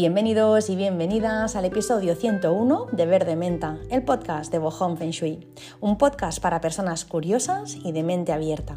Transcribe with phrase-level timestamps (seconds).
[0.00, 5.46] Bienvenidos y bienvenidas al episodio 101 de Verde Menta, el podcast de Bohong Feng Shui,
[5.78, 8.76] un podcast para personas curiosas y de mente abierta.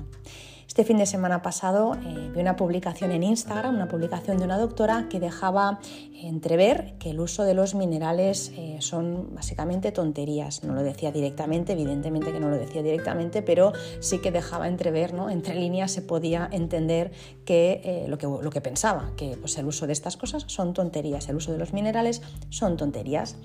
[0.74, 4.58] Este fin de semana pasado eh, vi una publicación en Instagram, una publicación de una
[4.58, 5.80] doctora que dejaba
[6.24, 10.64] entrever que el uso de los minerales eh, son básicamente tonterías.
[10.64, 15.14] No lo decía directamente, evidentemente que no lo decía directamente, pero sí que dejaba entrever,
[15.14, 15.30] ¿no?
[15.30, 17.12] entre líneas se podía entender
[17.46, 20.74] que, eh, lo, que lo que pensaba, que pues, el uso de estas cosas son
[20.74, 23.36] tonterías, el uso de los minerales son tonterías.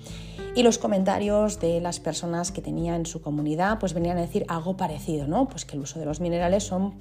[0.55, 4.45] Y los comentarios de las personas que tenía en su comunidad pues venían a decir
[4.47, 5.47] algo parecido, ¿no?
[5.47, 6.97] pues que el uso de los minerales son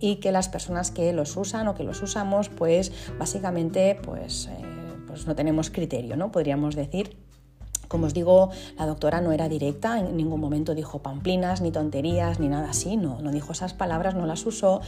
[0.00, 4.64] y que las personas que los usan o que los usamos, pues básicamente pues, eh,
[5.06, 6.32] pues no tenemos criterio, ¿no?
[6.32, 7.16] Podríamos decir.
[7.90, 12.38] Como os digo, la doctora no era directa, en ningún momento dijo pamplinas, ni tonterías,
[12.38, 14.80] ni nada así, no, no dijo esas palabras, no las usó,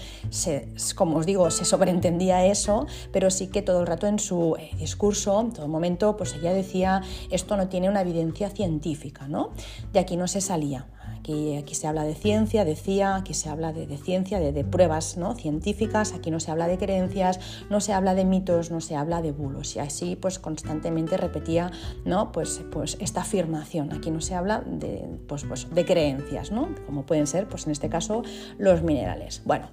[0.94, 4.70] como os digo, se sobreentendía eso, pero sí que todo el rato en su eh,
[4.78, 9.50] discurso, en todo momento, pues ella decía, esto no tiene una evidencia científica, ¿no?
[9.92, 10.86] De aquí no se salía.
[11.22, 15.36] Aquí, se habla de ciencia, decía, aquí se habla de, ciencia, de, pruebas ¿no?
[15.36, 17.38] científicas, aquí no se habla de creencias,
[17.70, 19.76] no se habla de mitos, no se habla de bulos.
[19.76, 21.70] Y así pues constantemente repetía
[22.04, 22.32] ¿no?
[22.32, 23.92] pues, pues esta afirmación.
[23.92, 26.68] Aquí no se habla de, pues, pues, de creencias, ¿no?
[26.86, 28.22] como pueden ser pues en este caso
[28.58, 29.42] los minerales.
[29.44, 29.68] Bueno.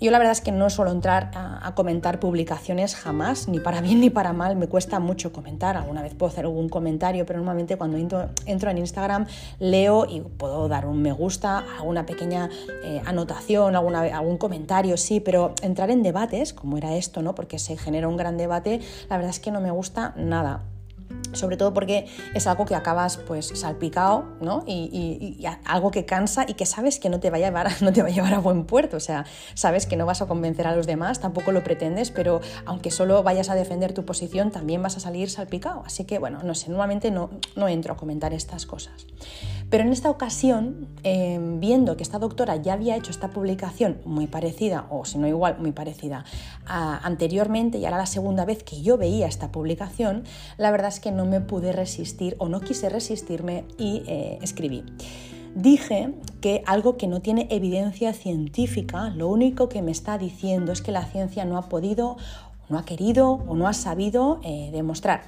[0.00, 4.00] Yo la verdad es que no suelo entrar a, comentar publicaciones jamás, ni para bien
[4.00, 5.76] ni para mal, me cuesta mucho comentar.
[5.76, 9.26] Alguna vez puedo hacer algún comentario, pero normalmente cuando entro, en Instagram
[9.58, 12.48] leo y puedo dar un me gusta, alguna pequeña
[12.82, 17.34] eh, anotación, alguna, algún comentario, sí, pero entrar en debates, como era esto, ¿no?
[17.34, 20.62] porque se genera un gran debate, la verdad es que no me gusta nada
[21.32, 24.64] sobre todo porque es algo que acabas pues salpicado, ¿no?
[24.66, 28.02] Y, algo que cansa y que sabes que no te, va a llevar, no te
[28.02, 30.74] va a llevar a buen puerto, o sea, sabes que no vas a convencer a
[30.74, 34.96] los demás, tampoco lo pretendes, pero aunque solo vayas a defender tu posición, también vas
[34.96, 38.66] a salir salpicado, así que bueno, no sé, normalmente no, no entro a comentar estas
[38.66, 39.06] cosas.
[39.70, 44.26] Pero en esta ocasión, em, viendo que esta doctora ya había hecho esta publicación muy
[44.26, 46.24] parecida, o si no igual, muy parecida
[46.66, 50.24] anteriormente, y era la segunda vez que yo veía esta publicación,
[50.56, 54.84] la verdad es que no me pude resistir o no quise resistirme y eh, escribí.
[55.54, 60.80] Dije que algo que no tiene evidencia científica, lo único que me está diciendo es
[60.80, 62.16] que la ciencia no ha podido,
[62.68, 65.22] no ha querido o no ha sabido eh, demostrar.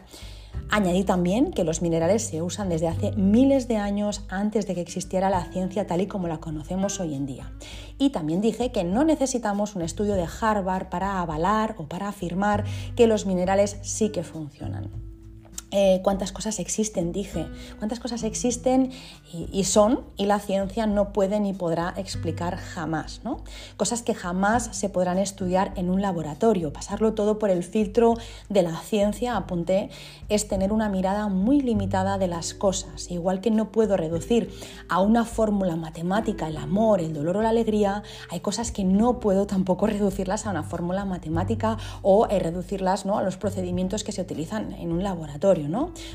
[0.71, 4.81] Añadí también que los minerales se usan desde hace miles de años antes de que
[4.81, 7.53] existiera la ciencia tal y como la conocemos hoy en día.
[7.99, 12.65] Y también dije que no necesitamos un estudio de Harvard para avalar o para afirmar
[12.97, 15.12] que los minerales sí que funcionan.
[15.75, 17.47] Eh, cuántas cosas existen, dije,
[17.79, 18.93] cuántas cosas existen
[19.33, 23.43] y, son y la ciencia no puede ni podrá explicar jamás, ¿no?
[23.79, 26.75] Cosas que jamás se podrán estudiar en un laboratorio.
[26.75, 28.19] Pasarlo todo por el filtro
[28.51, 29.89] de la ciencia, apunté,
[30.29, 33.11] es tener una mirada muy limitada de las cosas.
[33.11, 34.51] Igual que no puedo reducir
[34.91, 39.21] a una fórmula matemática el amor, el dolor o la alegría, hay cosas que no
[39.21, 43.17] puedo tampoco reducirlas a una fórmula matemática o eh, reducirlas ¿no?
[43.17, 45.62] a los procedimientos que se utilizan en un laboratorio.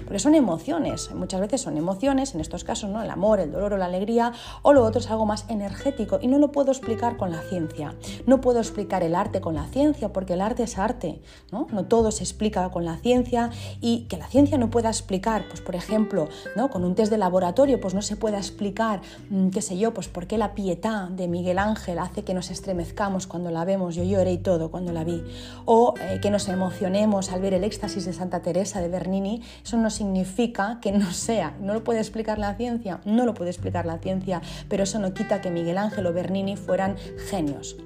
[0.04, 3.02] Porque son emociones, muchas veces son emociones, en estos casos, ¿no?
[3.02, 6.28] El amor, el dolor o la alegría, o lo otro es algo más energético y
[6.28, 7.96] no lo puedo explicar con la ciencia.
[8.26, 11.22] No puedo explicar el arte con la ciencia porque el arte es arte,
[11.52, 11.68] ¿no?
[11.72, 15.62] No todo se explica con la ciencia y que la ciencia no pueda explicar, pues
[15.62, 16.70] por ejemplo, ¿no?
[16.70, 20.08] Con un test de laboratorio, pues no se pueda explicar, mm, qué sé yo, pues
[20.08, 24.04] por qué la pietá de Miguel Ángel hace que nos estremezcamos cuando la vemos, yo
[24.04, 25.24] lloré y todo cuando la vi,
[25.66, 29.78] o eh, que nos emocionemos al ver el éxtasis de Santa Teresa de Bernini eso
[29.78, 31.56] no significa que no sea.
[31.60, 33.02] ¿No lo puede explicar la ciencia?
[33.06, 36.56] No lo puede explicar la ciencia, pero eso no quita que Miguel Ángel o Bernini
[36.56, 36.96] fueran
[37.30, 37.78] genios.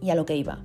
[0.00, 0.60] Y a lo que iba.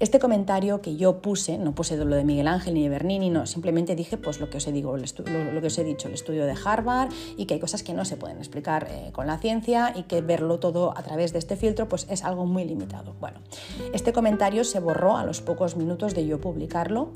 [0.00, 3.44] Este comentario que yo puse, no puse lo de Miguel Ángel ni de Bernini, no,
[3.44, 6.54] simplemente dije pues lo que os he, lo, que os he dicho, el estudio de
[6.64, 10.04] Harvard y que hay cosas que no se pueden explicar eh, con la ciencia y
[10.04, 13.14] que verlo todo a través de este filtro pues es algo muy limitado.
[13.20, 13.40] Bueno,
[13.92, 17.10] este comentario se borró a los pocos minutos de yo publicarlo.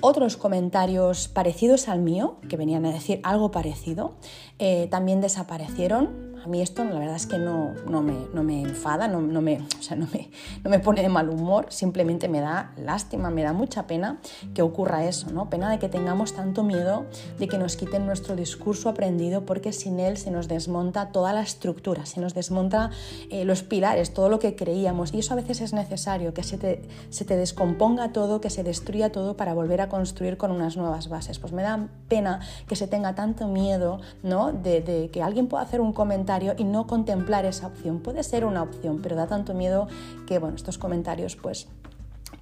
[0.00, 4.14] Otros comentarios parecidos al mío, que venían a decir algo parecido,
[4.60, 8.62] eh, también desaparecieron a mí esto la verdad es que no, no, me, no me,
[8.62, 10.30] enfada, no, no me, o sea, me,
[10.64, 14.18] no me pone de mal humor, simplemente me da lástima, me da mucha pena
[14.54, 15.50] que ocurra eso, ¿no?
[15.50, 17.06] Pena de que tengamos tanto miedo
[17.38, 21.42] de que nos quiten nuestro discurso aprendido porque sin él se nos desmonta toda la
[21.42, 22.90] estructura, se nos desmonta
[23.30, 26.58] eh, los pilares, todo lo que creíamos y eso a veces es necesario, que se
[26.58, 30.76] te, se te descomponga todo, que se destruya todo para volver a construir con unas
[30.76, 31.38] nuevas bases.
[31.38, 34.52] Pues me da pena que se tenga tanto miedo ¿no?
[34.52, 36.27] de que alguien pueda hacer un comentario
[36.58, 38.00] y no contemplar esa opción.
[38.00, 39.88] Puede ser una opción, pero da tanto miedo
[40.26, 41.68] que bueno, estos comentarios pues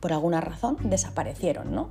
[0.00, 1.75] por alguna razón desaparecieron.
[1.75, 1.91] ¿no?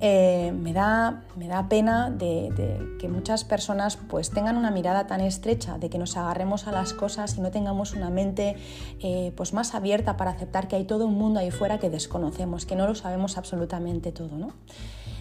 [0.00, 5.20] Eh, me, da, me, da, pena de, que muchas personas pues, tengan una mirada tan
[5.20, 8.56] estrecha, de que nos agarremos a las cosas y no tengamos una mente
[9.00, 12.66] eh, pues, más abierta para aceptar que hay todo un mundo ahí fuera que desconocemos,
[12.66, 14.38] que no lo sabemos absolutamente todo.
[14.38, 14.52] ¿no?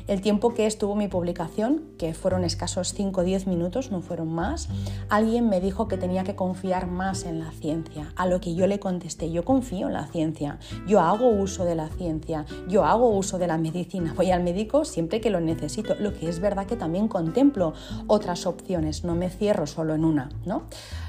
[0.09, 4.33] El tiempo que estuvo mi publicación, que fueron escasos 5 o 10 minutos, no fueron
[4.33, 4.67] más,
[5.07, 8.65] alguien me dijo que tenía que confiar más en la ciencia, a lo que yo
[8.65, 10.57] le contesté, yo confío en la ciencia,
[10.87, 14.83] yo hago uso de la ciencia, yo hago uso de la medicina, voy al médico
[14.83, 17.73] siempre que lo necesito, lo que es verdad que también contemplo
[18.07, 20.31] otras opciones, no me cierro solo en una.
[20.43, 20.63] ¿no?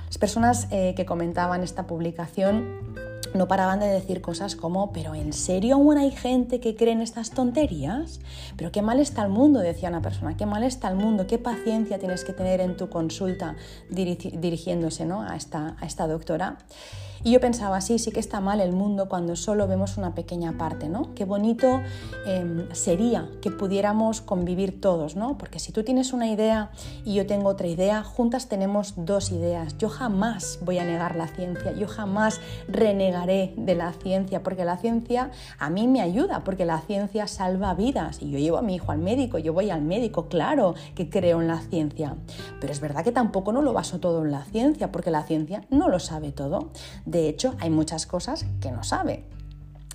[0.08, 5.32] Las personas eh, que comentaban esta publicación no paraban de decir cosas como, pero ¿en
[5.32, 8.20] serio aún hay gente que cree en estas tonterías?
[8.56, 11.38] Pero qué mal está el mundo, decía una persona, qué mal está el mundo, qué
[11.38, 13.56] paciencia tienes que tener en tu consulta
[13.88, 15.22] dirigiéndose ¿no?
[15.22, 16.58] a, esta, a esta doctora.
[17.22, 20.56] Y yo pensaba, sí, sí que está mal el mundo cuando solo vemos una pequeña
[20.56, 21.14] parte, ¿no?
[21.14, 21.80] Qué bonito
[22.26, 25.36] em, sería que pudiéramos convivir todos, ¿no?
[25.36, 26.70] Porque si tú tienes una idea
[27.04, 29.76] y yo tengo otra idea, juntas tenemos dos ideas.
[29.76, 34.78] Yo jamás voy a negar la ciencia, yo jamás renegaré de la ciencia, porque la
[34.78, 38.22] ciencia a mí me ayuda, porque la ciencia salva vidas.
[38.22, 41.42] Y yo llevo a mi hijo al médico, yo voy al médico, claro que creo
[41.42, 42.16] en la ciencia.
[42.60, 45.64] Pero es verdad que tampoco no lo baso todo en la ciencia, porque la ciencia
[45.68, 46.70] no lo sabe todo.
[47.10, 49.24] De hecho, hay muchas cosas que no sabe.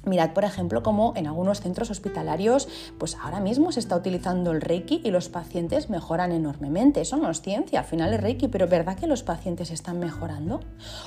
[0.06, 2.68] Mirad, por ejemplo, cómo en algunos centros hospitalarios,
[2.98, 7.02] pues ahora mismo se está utilizando el Reiki y los pacientes mejoran enormemente.
[7.02, 10.60] Eso no es ciencia, al final es Reiki, pero ¿verdad que los pacientes están mejorando?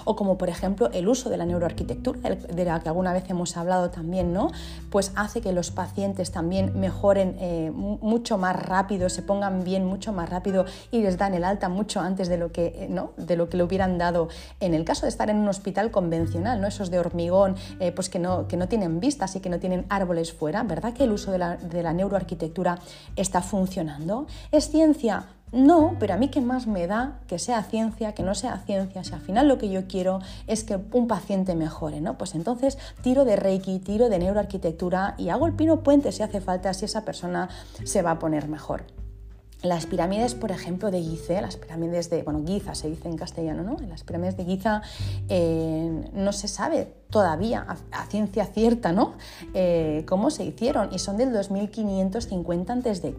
[0.05, 3.57] O como por ejemplo el uso de la neuroarquitectura, de la que alguna vez hemos
[3.57, 4.51] hablado también, ¿no?
[4.91, 10.13] Pues hace que los pacientes también mejoren eh, mucho más rápido, se pongan bien mucho
[10.13, 13.13] más rápido y les dan el alta mucho antes de lo que, eh, ¿no?
[13.17, 14.29] de lo que le hubieran dado
[14.61, 16.67] en el caso de estar en un hospital convencional, ¿no?
[16.67, 19.87] Esos de hormigón, eh, pues que no, que no tienen vistas y que no tienen
[19.89, 22.79] árboles fuera, ¿verdad que el uso de la, neuroarquitectura
[23.17, 24.27] está funcionando?
[24.51, 25.27] ¿Es ciencia?
[25.53, 29.03] No, pero a mí qué más me da que sea ciencia, que no sea ciencia,
[29.03, 32.19] si al final lo que yo quiero es que un paciente mejore, ¿no?
[32.19, 36.41] Pues entonces tiro de Reiki, tiro de neuroarquitectura y hago el pino puente si hace
[36.43, 37.49] falta, si esa persona
[37.85, 38.85] se va a poner mejor.
[39.63, 43.65] Las pirámides, por ejemplo, de Giza, las pirámides de, bueno, Giza se dice en castellano,
[43.65, 43.77] ¿no?
[43.89, 44.83] Las pirámides de Giza
[45.29, 49.15] eh, no se sabe todavía a, ciencia cierta, ¿no?
[49.55, 53.15] Eh, cómo se hicieron y son del 2550 a.C.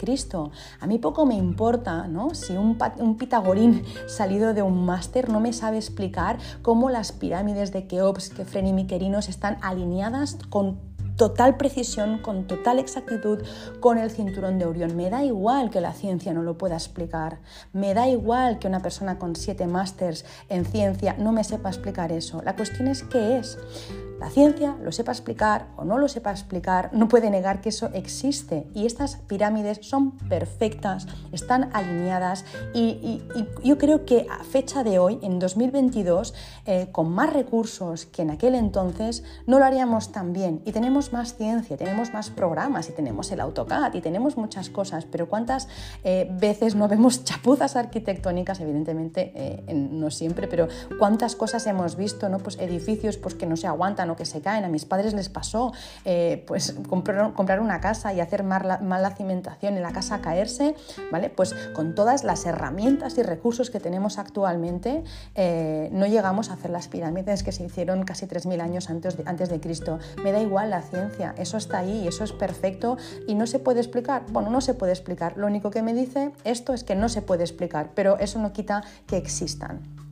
[0.79, 2.33] A mí poco me importa, ¿no?
[2.33, 7.73] Si un, un pitagorín salido de un máster no me sabe explicar cómo las pirámides
[7.73, 10.88] de Keops, Kefren y Miquerinos están alineadas con
[11.19, 13.43] total precisión, con total exactitud,
[13.81, 14.95] con el cinturón de Orión.
[14.95, 17.39] Me da igual que la ciencia no lo pueda explicar.
[17.73, 22.13] Me da igual que una persona con siete másters en ciencia no me sepa explicar
[22.13, 22.41] eso.
[22.43, 23.57] La cuestión es qué es.
[24.19, 27.89] La ciencia, lo sepa explicar o no lo sepa explicar, no puede negar que eso
[27.93, 32.43] existe y estas pirámides son perfectas, están alineadas
[32.73, 33.23] y,
[33.63, 36.33] yo creo que a fecha de hoy, en 2022,
[36.65, 41.13] eh, con más recursos que en aquel entonces, no lo haríamos tan bien y tenemos
[41.13, 45.69] más ciencia, tenemos más programas y tenemos el AutoCAD y tenemos muchas cosas, pero ¿cuántas
[46.03, 48.59] eh, veces no vemos chapuzas arquitectónicas?
[48.59, 50.67] Evidentemente, eh, no siempre, pero
[50.97, 52.27] ¿cuántas cosas hemos visto?
[52.27, 52.39] ¿no?
[52.39, 54.63] Pues edificios pues, que no se aguantan que se caen.
[54.65, 55.73] A mis padres les pasó
[56.05, 60.75] eh, pues comprar, comprar, una casa y hacer mal la, cimentación y la casa caerse,
[61.11, 61.29] ¿vale?
[61.29, 65.03] Pues con todas las herramientas y recursos que tenemos actualmente
[65.35, 69.23] eh, no llegamos a hacer las pirámides que se hicieron casi 3.000 años antes de,
[69.25, 69.99] antes de Cristo.
[70.23, 72.97] Me da igual la ciencia, eso está ahí, eso es perfecto
[73.27, 74.23] y no se puede explicar.
[74.31, 75.37] Bueno, no se puede explicar.
[75.37, 78.53] Lo único que me dice esto es que no se puede explicar, pero eso no
[78.53, 80.08] quita que existan.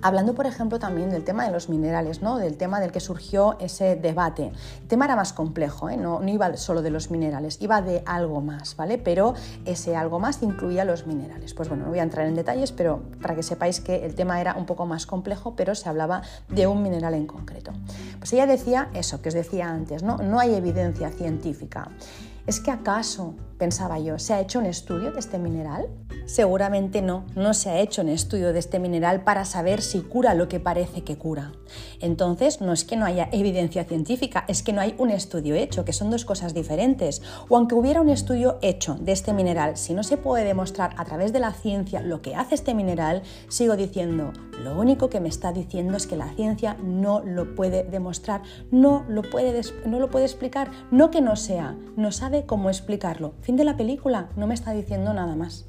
[0.00, 2.38] Hablando, por ejemplo, también del tema de los minerales, ¿no?
[2.38, 4.52] del tema del que surgió ese debate.
[4.82, 5.96] El tema era más complejo, ¿eh?
[5.96, 8.98] no, no, iba solo de los minerales, iba de algo más, ¿vale?
[8.98, 11.52] Pero ese algo más incluía los minerales.
[11.52, 14.40] Pues bueno, no voy a entrar en detalles, pero para que sepáis que el tema
[14.40, 17.72] era un poco más complejo, pero se hablaba de un mineral en concreto.
[18.18, 20.18] Pues ella decía eso que os decía antes, ¿no?
[20.18, 21.88] No hay evidencia científica.
[22.48, 25.86] ¿Es que acaso, pensaba yo, se ha hecho un estudio de este mineral?
[26.24, 30.32] Seguramente no, no se ha hecho un estudio de este mineral para saber si cura
[30.32, 31.52] lo que parece que cura.
[32.00, 35.84] Entonces, no es que no haya evidencia científica, es que no hay un estudio hecho,
[35.84, 37.22] que son dos cosas diferentes.
[37.48, 41.04] O aunque hubiera un estudio hecho de este mineral, si no se puede demostrar a
[41.04, 45.28] través de la ciencia lo que hace este mineral, sigo diciendo, Lo único que me
[45.28, 50.10] está diciendo es que la ciencia no lo puede demostrar, no lo puede, no lo
[50.10, 52.10] puede explicar, no que no sea, no
[52.46, 53.34] cómo explicarlo.
[53.42, 55.66] Fin de la película, no me está diciendo nada más.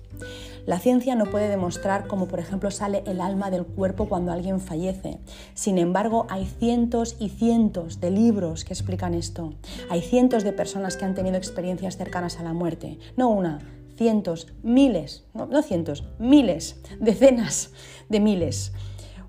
[0.66, 4.60] La ciencia no puede demostrar cómo, por ejemplo, sale el alma del cuerpo cuando alguien
[4.60, 5.20] fallece.
[5.54, 9.54] Sin embargo, hay cientos y cientos de libros que explican esto.
[9.90, 13.00] Hay cientos de personas que han tenido experiencias cercanas a la muerte.
[13.18, 13.60] No una,
[13.96, 17.72] cientos, miles, no cientos, miles, decenas
[18.10, 18.74] de miles.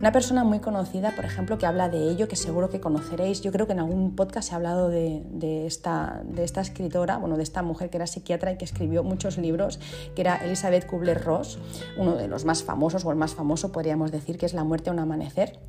[0.01, 3.53] Una persona muy conocida, por ejemplo, que habla de ello, que seguro que conoceréis, yo
[3.53, 6.23] creo que en algún podcast se ha hablado de, esta,
[6.57, 9.79] escritora, bueno, de esta mujer que era psiquiatra y que escribió muchos libros,
[10.15, 11.59] que era Elizabeth Kubler-Ross,
[11.99, 14.89] uno de los más famosos, o el más famoso podríamos decir, que es La muerte
[14.89, 15.61] a un amanecer.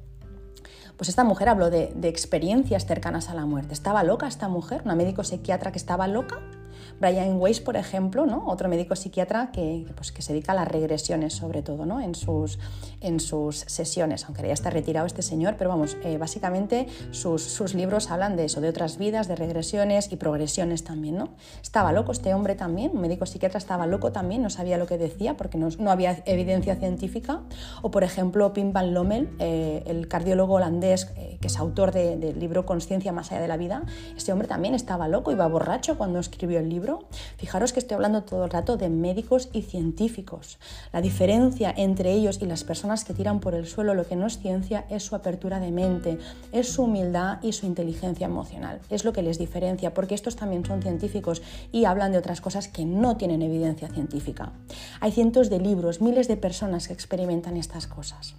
[0.95, 3.73] Pues esta mujer habló de, de experiencias cercanas a la muerte.
[3.73, 4.81] ¿Estaba loca esta mujer?
[4.85, 6.39] ¿Una médico psiquiatra que estaba loca?
[6.99, 8.47] Brian Weiss, por ejemplo, ¿no?
[8.47, 12.01] otro médico psiquiatra que, pues, que se dedica a las regresiones sobre todo ¿no?
[12.01, 12.59] en, sus,
[13.01, 17.73] en sus sesiones, aunque ya está retirado este señor, pero vamos, eh, básicamente sus, sus,
[17.73, 21.17] libros hablan de eso, de otras vidas, de regresiones y progresiones también.
[21.17, 21.29] ¿no?
[21.61, 24.97] Estaba loco este hombre también, un médico psiquiatra estaba loco también, no sabía lo que
[24.97, 27.41] decía porque no, no había evidencia científica.
[27.81, 32.39] O por ejemplo, Pim Van Lommel, eh, el cardiólogo holandés eh, que es autor del
[32.39, 33.83] libro Conciencia más allá de la vida,
[34.15, 36.80] este hombre también estaba loco, iba borracho cuando escribió el libro
[37.37, 40.59] fijaros que estoy hablando todo el rato de médicos y científicos.
[40.91, 44.27] La diferencia entre ellos y las personas que tiran por el suelo lo que no
[44.27, 46.17] es ciencia es su apertura de mente,
[46.51, 48.79] es su humildad y su inteligencia emocional.
[48.89, 52.67] Es lo que les diferencia, porque estos también son científicos y hablan de otras cosas
[52.67, 54.51] que no tienen evidencia científica.
[54.99, 58.35] Hay cientos de libros, miles de personas que experimentan estas cosas.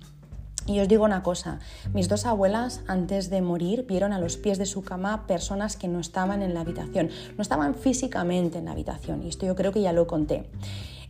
[0.66, 1.59] Y os digo una cosa,
[1.92, 5.88] mis dos abuelas antes de morir vieron a los pies de su cama personas que
[5.88, 9.73] no estaban en la habitación, no estaban físicamente en la habitación, y esto yo creo
[9.73, 10.49] que ya lo conté.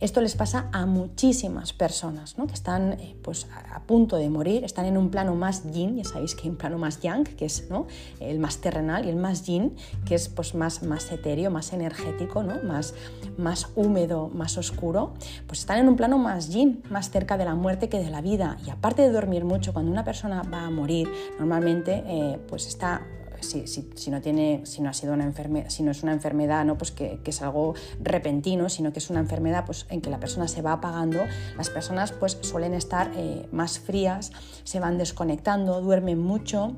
[0.03, 2.45] Esto les pasa a muchísimas personas ¿no?
[2.45, 6.03] que están eh, pues, a punto de morir, están en un plano más yin, ya
[6.03, 7.87] sabéis que hay un plano más yang, que es ¿no?
[8.19, 12.43] el más terrenal, y el más yin, que es pues, más, más etéreo, más energético,
[12.43, 12.61] ¿no?
[12.63, 12.95] más,
[13.37, 15.13] más húmedo, más oscuro,
[15.47, 18.19] pues están en un plano más yin, más cerca de la muerte que de la
[18.19, 18.57] vida.
[18.67, 23.07] Y aparte de dormir mucho, cuando una persona va a morir, normalmente eh, pues está
[23.43, 25.31] si, no tiene, si no ha sido una
[25.69, 26.77] si no es una enfermedad, ¿no?
[26.77, 30.47] pues que, es algo repentino, sino que es una enfermedad pues, en que la persona
[30.47, 31.19] se va apagando,
[31.57, 34.31] las personas pues, suelen estar eh, más frías,
[34.63, 36.75] se van desconectando, duermen mucho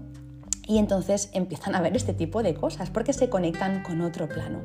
[0.68, 4.62] y entonces empiezan a ver este tipo de cosas porque se conectan con otro plano.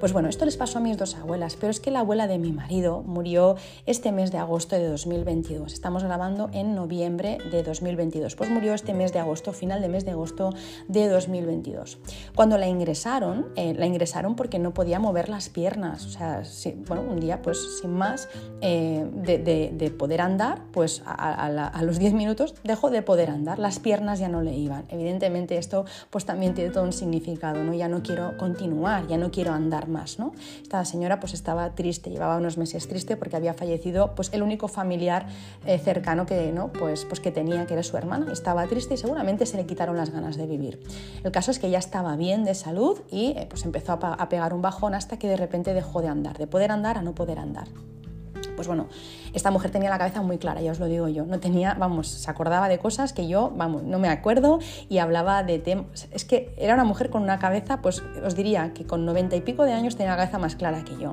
[0.00, 2.38] Pues bueno, esto les pasó a mis dos abuelas, pero es que la abuela de
[2.38, 5.72] mi marido murió este mes de agosto de 2022.
[5.72, 8.34] Estamos grabando en noviembre de 2022.
[8.34, 10.52] Pues murió este mes de agosto, final de mes de agosto
[10.88, 11.98] de 2022.
[12.34, 16.06] Cuando la ingresaron, eh, la ingresaron porque no podía mover las piernas.
[16.06, 16.42] O sea,
[16.86, 18.28] bueno, un día pues sin más
[18.60, 23.58] eh, de, poder andar, pues a, a los 10 minutos dejó de poder andar.
[23.58, 24.84] Las piernas ya no le iban.
[24.88, 27.74] Evidentemente esto pues también tiene todo un significado, ¿no?
[27.74, 30.32] Ya no quiero continuar, ya no quiero andar más, ¿no?
[30.62, 34.68] Esta señora pues estaba triste, llevaba unos meses triste porque había fallecido pues el único
[34.68, 35.26] familiar
[35.66, 36.72] eh, cercano que, ¿no?
[36.72, 38.32] Pues, pues que tenía, que era su hermana.
[38.32, 40.80] Estaba triste y seguramente se le quitaron las ganas de vivir.
[41.22, 44.28] El caso es que ya estaba bien de salud y eh, pues empezó a, a
[44.28, 47.14] pegar un bajón hasta que de repente dejó de andar, de poder andar a no
[47.14, 47.68] poder andar.
[48.56, 48.88] Pues bueno,
[49.34, 51.26] esta mujer tenía la cabeza muy clara, ya os lo digo yo.
[51.26, 54.58] No tenía, vamos, se acordaba de cosas que yo, vamos, no me acuerdo
[54.88, 56.08] y hablaba de temas.
[56.10, 59.42] Es que era una mujer con una cabeza, pues os diría que con noventa y
[59.42, 61.12] pico de años tenía la cabeza más clara que yo.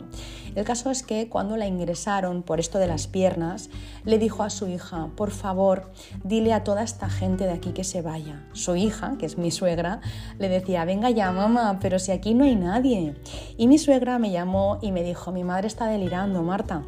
[0.55, 3.69] El caso es que cuando la ingresaron por esto de las piernas,
[4.05, 5.91] le dijo a su hija, por favor,
[6.23, 8.47] dile a toda esta gente de aquí que se vaya.
[8.53, 10.01] Su hija, que es mi suegra,
[10.37, 13.15] le decía, venga ya, mamá, pero si aquí no hay nadie.
[13.57, 16.83] Y mi suegra me llamó y me dijo, mi madre está delirando, Marta.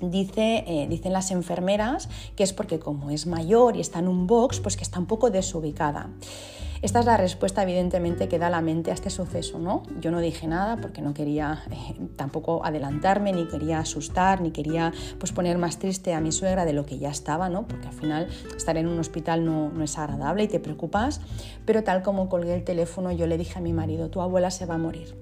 [0.00, 4.26] Dice, eh, dicen las enfermeras que es porque como es mayor y está en un
[4.26, 6.10] box, pues que está un poco desubicada.
[6.80, 9.82] Esta es la respuesta evidentemente que da la mente a este suceso, ¿no?
[10.00, 14.92] Yo no dije nada porque no quería eh, tampoco adelantarme, ni quería asustar, ni quería
[15.18, 17.66] pues, poner más triste a mi suegra de lo que ya estaba, ¿no?
[17.66, 21.20] Porque al final estar en un hospital no, no es agradable y te preocupas,
[21.64, 24.64] pero tal como colgué el teléfono yo le dije a mi marido, tu abuela se
[24.64, 25.16] va a morir.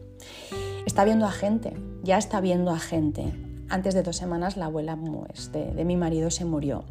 [0.84, 4.96] Está viendo a gente, ya está viendo a gente antes de dos semanas la abuela
[4.96, 6.84] pues, de, mi marido se murió.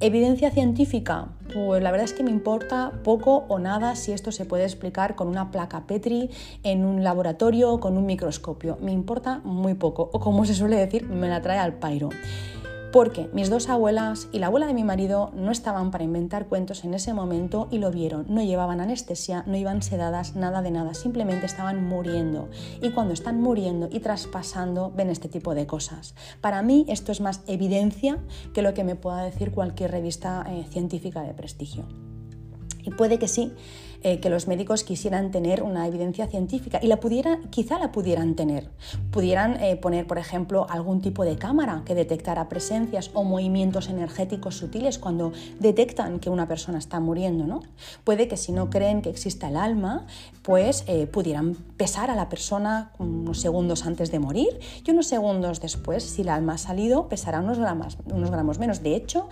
[0.00, 4.44] Evidencia científica, pues la verdad es que me importa poco o nada si esto se
[4.44, 6.28] puede explicar con una placa Petri
[6.64, 8.78] en un laboratorio o con un microscopio.
[8.80, 12.08] Me importa muy poco, o como se suele decir, me la trae al pairo.
[12.92, 16.84] Porque mis dos abuelas y la abuela de mi marido no estaban para inventar cuentos
[16.84, 18.26] en ese momento y lo vieron.
[18.28, 22.50] No llevaban anestesia, no iban sedadas, nada de nada, simplemente estaban muriendo.
[22.82, 26.14] Y cuando están muriendo y traspasando, ven este tipo de cosas.
[26.42, 28.18] Para mí esto es más evidencia
[28.52, 31.86] que lo que me pueda decir cualquier revista eh, científica de prestigio.
[32.82, 33.54] Y puede que sí,
[34.04, 38.34] eh, que los médicos quisieran tener una evidencia científica y la pudiera, quizá la pudieran
[38.34, 38.68] tener.
[39.12, 44.56] Pudieran eh, poner, por ejemplo, algún tipo de cámara que detectara presencias o movimientos energéticos
[44.56, 47.46] sutiles cuando detectan que una persona está muriendo.
[47.46, 47.60] ¿no?
[48.02, 50.06] Puede que si no creen que exista el alma,
[50.42, 55.60] pues eh, pudieran pesar a la persona unos segundos antes de morir y unos segundos
[55.60, 58.82] después, si el alma ha salido, pesará unos gramos, unos gramos menos.
[58.82, 59.28] De hecho,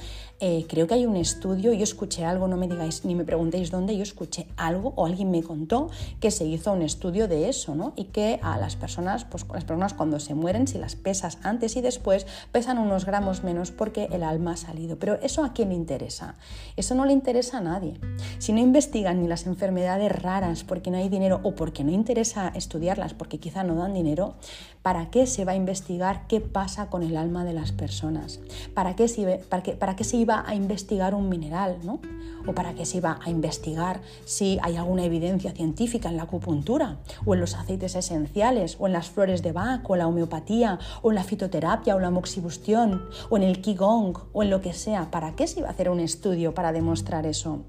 [0.68, 3.96] creo que hay un estudio, yo escuché algo, no me digáis ni me preguntéis dónde,
[3.96, 5.90] yo escuché algo o alguien me contó
[6.20, 7.92] que se hizo un estudio de eso, ¿no?
[7.96, 11.76] Y que a las personas, pues las personas cuando se mueren, si las pesas antes
[11.76, 14.98] y después, pesan unos gramos menos porque el alma ha salido.
[14.98, 16.34] Pero eso a quién le interesa?
[16.76, 17.98] Eso no le interesa a nadie.
[18.38, 22.52] Si no investigan ni las enfermedades raras porque no hay dinero o porque no interesa
[22.54, 24.34] estudiarlas porque quizá no dan dinero,
[24.82, 28.40] ¿para qué se va a investigar qué pasa con el alma de las personas?
[28.74, 32.00] ¿Para qué se, para qué, para qué se iba a investigar un mineral, ¿no?
[32.46, 36.98] ¿O para qué se iba a investigar si hay alguna evidencia científica en la acupuntura,
[37.24, 41.10] o en los aceites esenciales, o en las flores de Bach, o la homeopatía, o
[41.10, 45.10] en la fitoterapia, o la moxibustión, o en el Qigong, o en lo que sea.
[45.10, 47.60] ¿Para qué se iba a hacer un estudio para demostrar eso?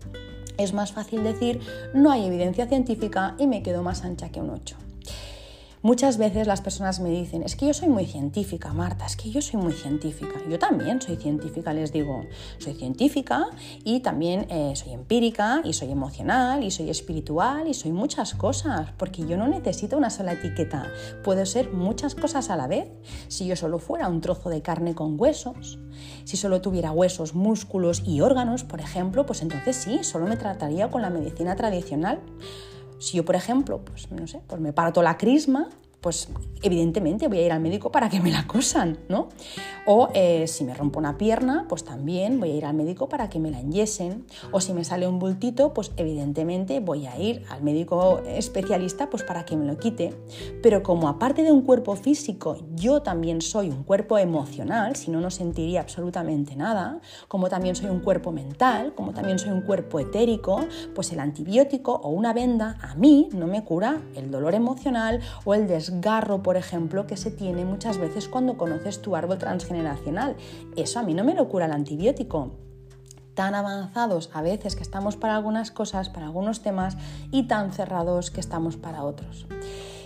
[0.57, 1.59] Es más fácil decir,
[1.93, 4.90] no hay evidencia científica y me quedo más ancha que un 8.
[5.83, 9.31] Muchas veces las personas me dicen, es que yo soy muy científica, Marta, es que
[9.31, 10.39] yo soy muy científica.
[10.47, 12.23] Yo también soy científica, les digo,
[12.59, 13.47] soy científica
[13.83, 18.91] y también eh, soy empírica y soy emocional y soy espiritual y soy muchas cosas,
[18.95, 20.85] porque yo no necesito una sola etiqueta,
[21.23, 22.87] puedo ser muchas cosas a la vez.
[23.27, 25.79] Si yo solo fuera un trozo de carne con huesos,
[26.25, 30.91] si solo tuviera huesos, músculos y órganos, por ejemplo, pues entonces sí, solo me trataría
[30.91, 32.19] con la medicina tradicional.
[33.01, 35.69] Si yo, por ejemplo, pues no sé, pues me parto la crisma,
[36.01, 36.29] pues
[36.63, 39.29] evidentemente voy a ir al médico para que me la cosan, ¿no?
[39.85, 43.29] O eh, si me rompo una pierna, pues también voy a ir al médico para
[43.29, 44.25] que me la enyesen.
[44.51, 49.23] O si me sale un bultito, pues evidentemente voy a ir al médico especialista pues
[49.23, 50.13] para que me lo quite.
[50.63, 55.21] Pero como aparte de un cuerpo físico, yo también soy un cuerpo emocional, si no,
[55.21, 59.99] no sentiría absolutamente nada, como también soy un cuerpo mental, como también soy un cuerpo
[59.99, 60.65] etérico,
[60.95, 65.53] pues el antibiótico o una venda a mí no me cura el dolor emocional o
[65.53, 70.35] el desgaste garro, por ejemplo, que se tiene muchas veces cuando conoces tu árbol transgeneracional.
[70.75, 72.51] Eso a mí no me lo cura el antibiótico
[73.33, 76.97] tan avanzados a veces que estamos para algunas cosas, para algunos temas,
[77.31, 79.47] y tan cerrados que estamos para otros.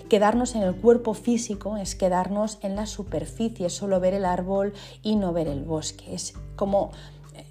[0.10, 5.15] Quedarnos en el cuerpo físico es quedarnos en la superficie, solo ver el árbol y
[5.15, 6.13] no ver el bosque.
[6.13, 6.91] Es como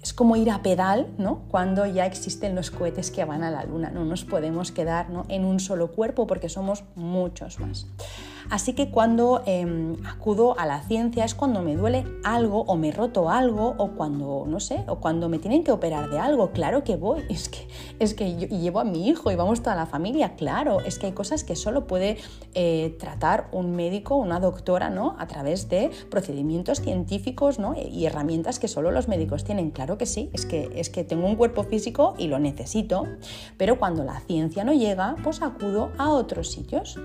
[0.05, 1.39] es como ir a pedal, ¿no?
[1.49, 3.89] Cuando ya existen los cohetes que van a la luna.
[3.89, 7.87] No nos podemos quedar en un solo cuerpo porque somos muchos más.
[8.49, 12.91] Así que cuando em, acudo a la ciencia es cuando me duele algo o me
[12.91, 16.51] roto algo o cuando, no sé, o cuando me tienen que operar de algo.
[16.51, 17.67] Claro que voy, es que,
[17.99, 21.07] es que yo llevo a mi hijo y vamos toda la familia, claro, es que
[21.07, 22.17] hay cosas que solo puede
[22.53, 25.15] eh, tratar un médico, una doctora, ¿no?
[25.19, 27.75] A través de procedimientos científicos, ¿no?
[27.75, 29.71] Y herramientas que solo los médicos tienen.
[29.71, 33.07] Claro que sí, es que, es que tengo un cuerpo físico y lo necesito,
[33.57, 36.97] pero cuando la ciencia no llega, pues acudo a otros sitios.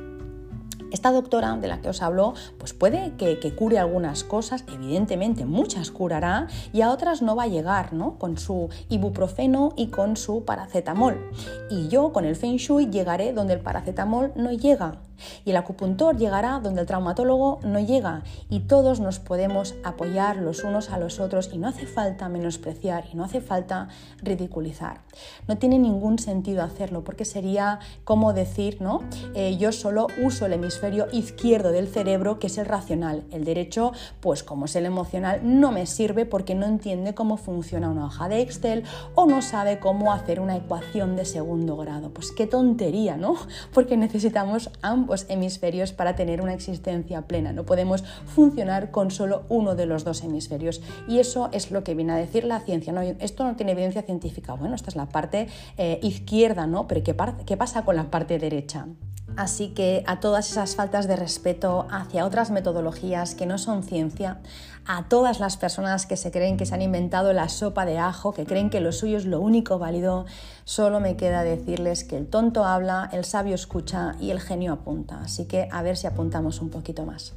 [0.90, 5.90] Esta doctora de la que os hablo, pues puede que, cure algunas cosas, evidentemente muchas
[5.90, 8.18] curará, y a otras no va a llegar, ¿no?
[8.18, 11.30] Con su ibuprofeno y con su paracetamol.
[11.70, 15.00] Y yo con el Feng Shui llegaré donde el paracetamol no llega,
[15.44, 20.64] y el acupuntor llegará donde el traumatólogo no llega y todos nos podemos apoyar los
[20.64, 23.88] unos a los otros y no hace falta menospreciar y no hace falta
[24.22, 25.00] ridiculizar.
[25.48, 29.02] No tiene ningún sentido hacerlo porque sería como decir, ¿no?
[29.34, 33.24] Eh, yo solo uso el hemisferio izquierdo del cerebro que es el racional.
[33.30, 37.88] El derecho, pues como es el emocional, no me sirve porque no entiende cómo funciona
[37.88, 42.10] una hoja de Excel o no sabe cómo hacer una ecuación de segundo grado.
[42.10, 43.36] Pues qué tontería, ¿no?
[43.72, 44.70] Porque necesitamos
[45.28, 47.52] hemisferios para tener una existencia plena.
[47.52, 50.80] No podemos funcionar con solo uno de los dos hemisferios.
[51.08, 52.92] Y eso es lo que viene a decir la ciencia.
[52.92, 53.00] ¿no?
[53.02, 54.54] Esto no tiene evidencia científica.
[54.54, 56.86] Bueno, esta es la parte eh, izquierda, ¿no?
[56.86, 58.86] Pero ¿qué, ¿qué pasa con la parte derecha?
[59.36, 64.40] Así que a todas esas faltas de respeto hacia otras metodologías que no son ciencia,
[64.86, 68.32] a todas las personas que se creen que se han inventado la sopa de ajo,
[68.32, 70.26] que creen que lo suyo es lo único válido,
[70.64, 75.20] solo me queda decirles que el tonto habla, el sabio escucha y el genio apunta.
[75.22, 77.34] Así que a ver si apuntamos un poquito más.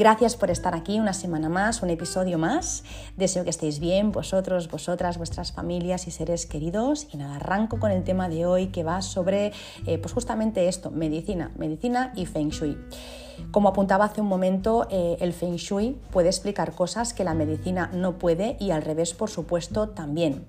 [0.00, 2.84] Gracias por estar aquí una semana más, un episodio más.
[3.18, 7.06] Deseo que estéis bien, vosotros, vosotras, vuestras familias y seres queridos.
[7.12, 9.52] Y nada, arranco con el tema de hoy que va sobre,
[9.84, 12.78] eh, pues justamente esto, medicina, medicina y Feng Shui.
[13.50, 17.90] Como apuntaba hace un momento, eh, el Feng Shui puede explicar cosas que la medicina
[17.92, 20.46] no puede y al revés, por supuesto, también.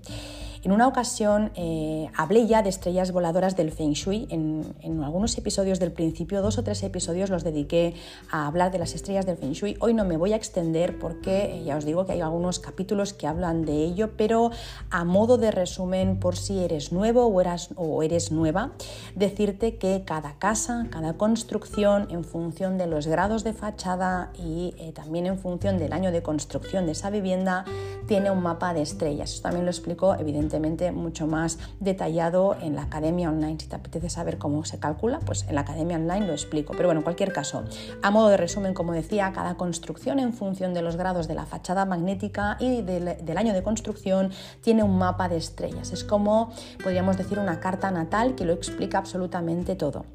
[0.64, 4.28] En una ocasión eh, hablé ya de estrellas voladoras del Feng Shui.
[4.30, 7.96] En, algunos episodios del principio, dos o tres episodios los dediqué
[8.30, 9.76] a hablar de las estrellas del Feng Shui.
[9.80, 13.14] Hoy no me voy a extender porque eh, ya os digo que hay algunos capítulos
[13.14, 14.52] que hablan de ello, pero
[14.92, 18.72] a modo de resumen, por si eres nuevo o, eres nueva,
[19.16, 24.92] decirte que cada casa, cada construcción, en función de los grados de fachada y eh,
[24.94, 27.66] también en función del año de construcción de esa vivienda,
[28.08, 29.34] tiene un mapa de estrellas.
[29.34, 33.58] Eso también lo explico, evidentemente mucho más detallado en la academia online.
[33.60, 36.74] Si te apetece saber cómo se calcula, pues en la academia online lo explico.
[36.76, 37.64] Pero bueno, en cualquier caso,
[38.02, 41.46] a modo de resumen, como decía, cada construcción en función de los grados de la
[41.46, 45.92] fachada magnética y del año de construcción tiene un mapa de estrellas.
[45.92, 46.52] Es como,
[46.84, 50.06] podríamos decir, una carta natal que lo explica absolutamente todo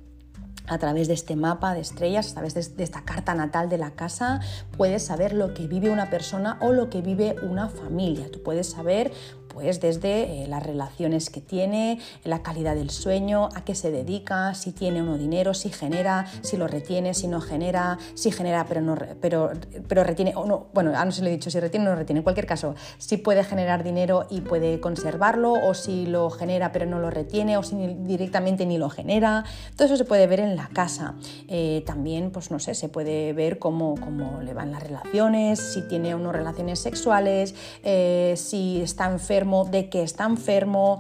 [0.69, 3.93] a través de este mapa de estrellas, a través de, esta carta natal de la
[3.93, 4.41] casa,
[4.77, 8.31] puedes saber lo que vive una persona o lo que vive una familia.
[8.31, 9.13] Tú puedes saber
[9.57, 14.53] pues desde eh, las relaciones que tiene, la calidad del sueño, a qué se dedica,
[14.53, 18.67] si tiene o no dinero, si genera, si lo retiene, si no genera, si genera
[18.69, 19.53] pero no pero,
[19.89, 20.35] pero retiene
[20.75, 23.17] bueno, no se lo he dicho, si retiene o no retiene, en cualquier caso, si
[23.17, 27.63] puede generar dinero y puede conservarlo, o si lo genera pero no lo retiene, o
[27.63, 29.43] si directamente ni lo genera,
[29.75, 31.15] todo eso se puede ver en la casa.
[31.49, 35.81] Eh, también, pues no sé, se puede ver cómo, cómo le van las relaciones, si
[35.89, 40.99] tiene o no relaciones sexuales, eh, si está enfermo, de que está enfermo,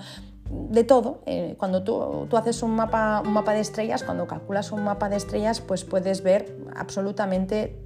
[0.51, 1.23] de todo.
[1.27, 5.09] Eh, cuando tú, tú, haces un mapa, un mapa de estrellas, cuando calculas un mapa
[5.09, 7.77] de estrellas, pues puedes ver absolutamente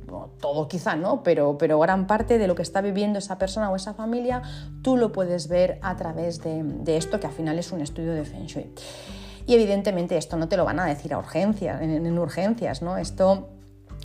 [0.40, 1.22] todo quizá, ¿no?
[1.22, 4.42] Pero, pero gran parte de lo que está viviendo esa persona o esa familia,
[4.82, 8.24] tú lo puedes ver a través de, esto, que al final es un estudio de
[8.24, 8.72] Feng Shui.
[9.46, 12.98] Y evidentemente esto no te lo van a decir a urgencias, en, en urgencias, ¿no?
[12.98, 13.48] Esto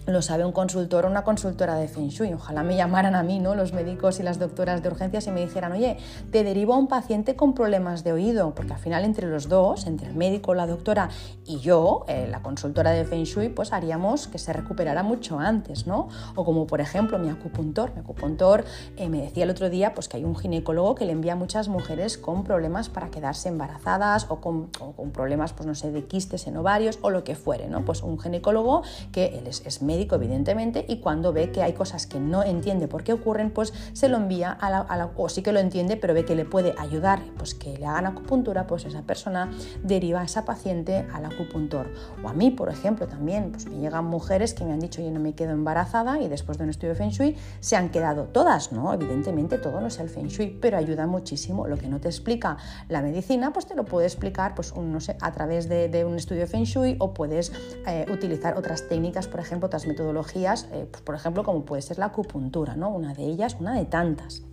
[0.08, 2.32] lo sabe un consultor o una consultora de Feng Shui.
[2.34, 3.56] Ojalá me llamaran a mí, ¿no?
[3.56, 5.98] Los médicos y las doctoras de urgencias y me dijeran, oye,
[6.32, 9.88] te derivo a un paciente con problemas de oído, porque al final entre los dos,
[9.88, 11.10] entre el médico, la doctora
[11.46, 15.88] y yo, eh, la consultora de Feng Shui, pues haríamos que se recuperara mucho antes,
[15.88, 16.10] ¿no?
[16.36, 17.94] O como por ejemplo mi acupuntor.
[17.96, 18.64] Mi acupuntor
[18.98, 21.36] eh, me decía el otro día pues que hay un ginecólogo que le envía a
[21.36, 24.70] muchas mujeres con problemas para quedarse embarazadas o con,
[25.14, 27.86] problemas, pues no sé, de quistes en ovarios o lo que fuere, ¿no?
[27.86, 32.08] Pues un ginecólogo que él es, es médico evidentemente, y cuando ve que hay cosas
[32.08, 35.52] que no entiende por qué ocurren, pues se lo envía a la, o sí que
[35.52, 39.02] lo entiende, pero ve que le puede ayudar, pues que le hagan acupuntura, pues esa
[39.02, 39.52] persona
[39.84, 41.88] deriva a esa paciente al acupuntor.
[42.24, 45.12] O a mí, por ejemplo, también, pues me llegan mujeres que me han dicho, yo
[45.12, 48.26] no me quedo embarazada y después de un estudio de Feng Shui se han quedado
[48.26, 48.94] todas, ¿no?
[48.94, 51.68] Evidentemente todo no es el Feng Shui, pero ayuda muchísimo.
[51.68, 52.58] Lo que no te explica
[52.90, 56.42] la medicina, pues te lo puede explicar, pues no sé, a través de, un estudio
[56.42, 57.52] de Feng Shui o puedes
[57.88, 61.98] eh, utilizar otras técnicas, por ejemplo, otras metodologías, eh, pues, por ejemplo, como puede ser
[61.98, 62.90] la acupuntura, ¿no?
[62.90, 64.44] una de ellas, una de tantas.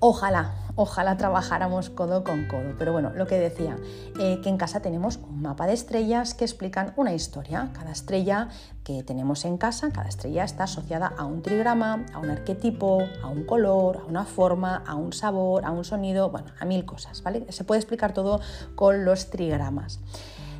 [0.00, 2.76] Ojalá, ojalá trabajáramos codo con codo.
[2.78, 3.76] Pero bueno, lo que decía,
[4.20, 7.70] eh, que en casa tenemos un mapa de estrellas que explican una historia.
[7.72, 8.48] Cada estrella
[8.84, 13.26] que tenemos en casa, cada estrella está asociada a un trigrama, a un arquetipo, a
[13.26, 17.20] un color, a una forma, a un sabor, a un sonido, bueno, a mil cosas,
[17.24, 17.50] ¿vale?
[17.50, 18.40] Se puede explicar todo
[18.76, 19.98] con los trigramas.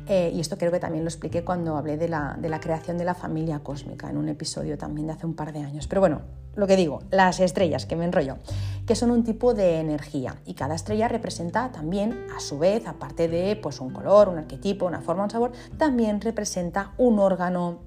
[0.09, 2.97] Eh, y esto creo que también lo expliqué cuando hablé de la, de la creación
[2.97, 5.85] de la familia cósmica en un episodio también de hace un par de años.
[5.87, 6.21] Pero bueno,
[6.55, 8.37] lo que digo, las estrellas, que me enrollo,
[8.87, 13.27] que son un tipo de energía y cada estrella representa también, a su vez, aparte
[13.27, 17.77] de pues, un color, un arquetipo, una forma, un sabor, también representa un órgano,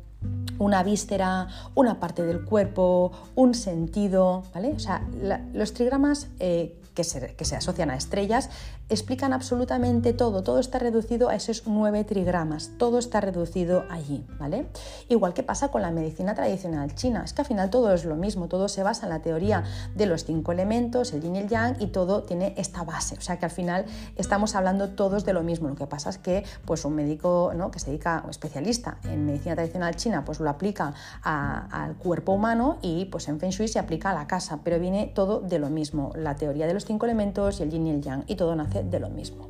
[0.60, 4.72] una víscera, una parte del cuerpo, un sentido, ¿vale?
[4.74, 5.04] O sea,
[5.52, 8.48] los trigramas eh, que, se, que se asocian a estrellas
[8.88, 14.66] explican absolutamente todo, todo está reducido a esos nueve trigramas, todo está reducido allí, ¿vale?
[15.08, 18.16] Igual que pasa con la medicina tradicional china, es que al final todo es lo
[18.16, 19.64] mismo, todo se basa en la teoría
[19.94, 23.20] de los cinco elementos, el yin y el yang, y todo tiene esta base, o
[23.20, 26.44] sea que al final estamos hablando todos de lo mismo, lo que pasa es que
[26.64, 27.70] pues un médico ¿no?
[27.70, 32.78] que se dedica, un especialista en medicina tradicional china, pues lo aplica al cuerpo humano
[32.82, 35.70] y pues en Feng Shui se aplica a la casa, pero viene todo de lo
[35.70, 38.54] mismo, la teoría de los cinco elementos y el yin y el yang, y todo
[38.54, 39.48] nace de lo mismo.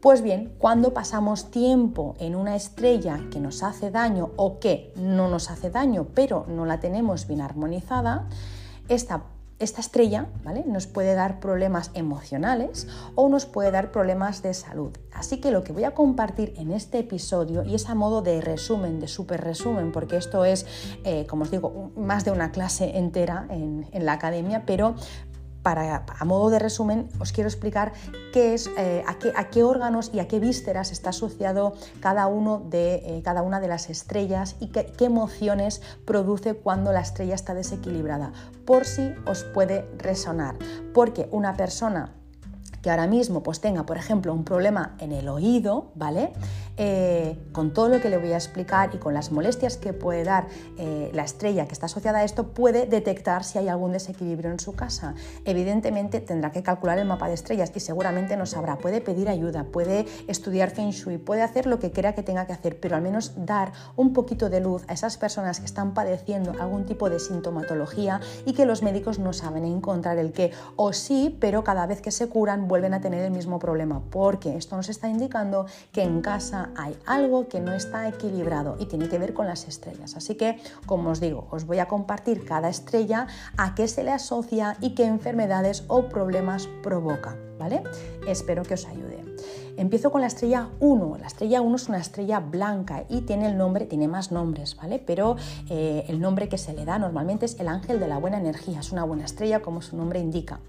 [0.00, 5.30] Pues bien, cuando pasamos tiempo en una estrella que nos hace daño o que no
[5.30, 8.28] nos hace daño, pero no la tenemos bien armonizada,
[8.88, 9.24] esta
[9.58, 10.64] esta estrella ¿vale?
[10.66, 14.90] nos puede dar problemas emocionales o nos puede dar problemas de salud.
[15.12, 18.40] Así que lo que voy a compartir en este episodio, y es a modo de
[18.40, 20.66] resumen, de súper resumen, porque esto es,
[21.04, 24.96] eh, como os digo, más de una clase entera en, en la academia, pero
[25.64, 27.94] para, a modo de resumen, os quiero explicar
[28.34, 32.96] qué es, eh, a, qué, órganos y a qué vísceras está asociado cada, uno de,
[32.96, 37.54] eh, cada una de las estrellas y qué, qué, emociones produce cuando la estrella está
[37.54, 38.32] desequilibrada,
[38.66, 40.54] por si os puede resonar.
[40.92, 42.12] Porque una persona
[42.84, 46.34] que ahora mismo pues tenga, por ejemplo, un problema en el oído, ¿vale?
[46.76, 50.24] Eh, con todo lo que le voy a explicar y con las molestias que puede
[50.24, 54.50] dar eh, la estrella que está asociada a esto, puede detectar si hay algún desequilibrio
[54.50, 55.14] en su casa.
[55.44, 58.78] Evidentemente tendrá que calcular el mapa de estrellas y seguramente no sabrá.
[58.78, 62.52] Puede pedir ayuda, puede estudiar Feng Shui, puede hacer lo que crea que tenga que
[62.52, 66.52] hacer, pero al menos dar un poquito de luz a esas personas que están padeciendo
[66.60, 70.50] algún tipo de sintomatología y que los médicos no saben encontrar el qué.
[70.74, 74.56] O sí, pero cada vez que se curan vuelven a tener el mismo problema, porque
[74.56, 79.08] esto nos está indicando que en casa hay algo que no está equilibrado y tiene
[79.08, 80.16] que ver con las estrellas.
[80.16, 84.12] Así que, como os digo, os voy a compartir cada estrella, a qué se le
[84.12, 87.36] asocia y qué enfermedades o problemas provoca.
[87.58, 87.82] ¿Vale?
[88.26, 89.23] Espero que os ayude.
[89.76, 91.18] Empiezo con la estrella 1.
[91.18, 94.98] La estrella 1 es una estrella blanca y tiene el nombre, tiene más nombres, ¿vale?
[94.98, 95.36] Pero
[95.68, 98.80] eh, el nombre que se le da normalmente es el ángel de la buena energía.
[98.80, 100.60] Es una buena estrella, como su nombre indica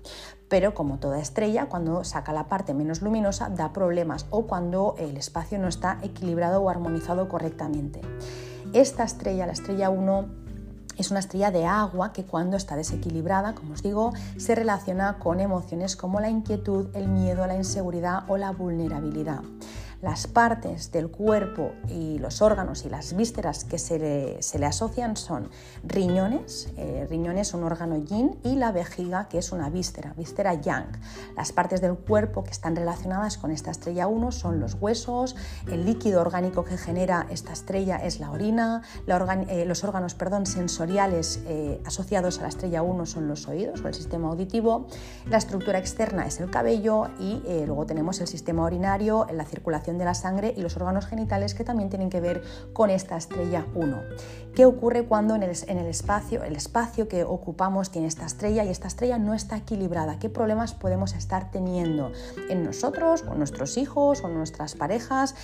[0.48, 5.18] pero como toda estrella, cuando saca la parte menos luminosa da problemas o cuando el
[5.18, 8.02] espacio no está equilibrado o armonizado correctamente.
[8.74, 10.45] Esta estrella, la estrella 1,
[10.98, 15.40] es una estrella de agua que cuando está desequilibrada, como os digo, se relaciona con
[15.40, 19.42] emociones como la inquietud, el miedo, la inseguridad o la vulnerabilidad
[20.06, 25.50] las partes del cuerpo y los órganos y las vísceras que se le, asocian son
[25.84, 30.86] riñones, eh, riñones un órgano yin y la vejiga que es una víscera, víscera yang.
[31.36, 35.36] Las partes del cuerpo que están relacionadas con esta estrella 1 son los huesos,
[35.72, 41.42] el líquido orgánico que genera esta estrella es la orina, eh, los órganos perdón, sensoriales
[41.48, 44.86] eh, asociados a la estrella 1 son los oídos o el sistema auditivo,
[45.26, 50.06] la estructura externa es el cabello y luego tenemos el sistema urinario, la circulación de
[50.06, 54.02] la sangre y los órganos genitales que también tienen que ver con esta estrella 1.
[54.56, 58.64] ¿Qué ocurre cuando en el, en el espacio, el espacio que ocupamos tiene esta estrella
[58.64, 60.18] y esta estrella no está equilibrada?
[60.20, 62.12] ¿Qué problemas podemos estar teniendo
[62.50, 65.36] en nosotros, con nuestros hijos o nuestras parejas?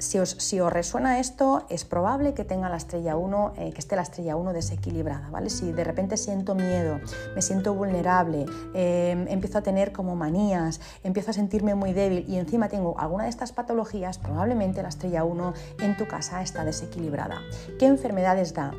[0.00, 0.36] Si os,
[0.70, 4.52] resuena esto, es probable que tenga la estrella 1, eh, que esté la estrella 1
[4.52, 5.50] desequilibrada, ¿vale?
[5.50, 7.00] Si de repente siento miedo,
[7.34, 12.36] me siento vulnerable, eh, empiezo a tener como manías, empiezo a sentirme muy débil y
[12.36, 17.38] encima tengo alguna de estas patologías, probablemente la estrella 1 en tu casa está desequilibrada.
[17.78, 18.72] ¿Qué enfermedades da?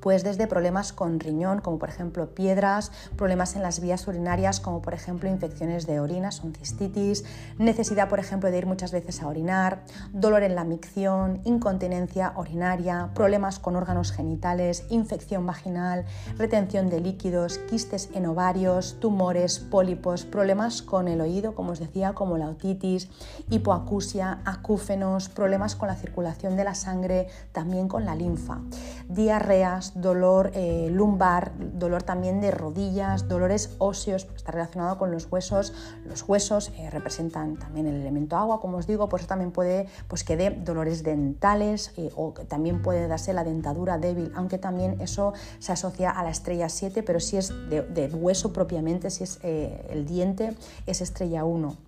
[0.00, 4.82] Pues desde problemas con riñón, como por ejemplo piedras, problemas en las vías urinarias, como
[4.82, 7.24] por ejemplo infecciones de orina, son cistitis,
[7.58, 9.82] necesidad, por ejemplo, de ir muchas veces a orinar,
[10.12, 16.04] dolor en la micción, incontinencia urinaria, problemas con órganos genitales, infección vaginal,
[16.36, 22.12] retención de líquidos, quistes en ovarios, tumores, pólipos, problemas con el oído, como os decía,
[22.12, 23.08] como la otitis,
[23.50, 28.60] hipoacusia, acúfenos, problemas con la circulación de la sangre, también con la linfa,
[29.08, 35.72] diarreas, dolor eh, lumbar, dolor también de rodillas, dolores óseos, está relacionado con los huesos.
[36.04, 39.86] Los huesos eh, representan también el elemento agua, como os digo, por eso también puede
[40.08, 45.00] pues, que dé dolores dentales eh, o también puede darse la dentadura débil, aunque también
[45.00, 49.38] eso se asocia a la estrella 7, pero si es de, hueso propiamente, si es
[49.42, 51.87] el diente, es estrella 1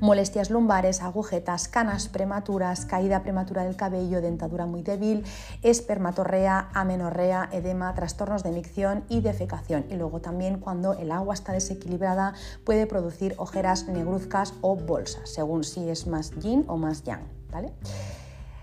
[0.00, 5.24] molestias lumbares, agujetas, canas prematuras, caída prematura del cabello, dentadura muy débil,
[5.62, 9.84] espermatorrea, amenorrea, edema, trastornos de micción y defecación.
[9.90, 12.34] Y luego también cuando el agua está desequilibrada
[12.64, 17.22] puede producir ojeras negruzcas o bolsas, según si es más yin o más yang.
[17.50, 17.72] ¿vale?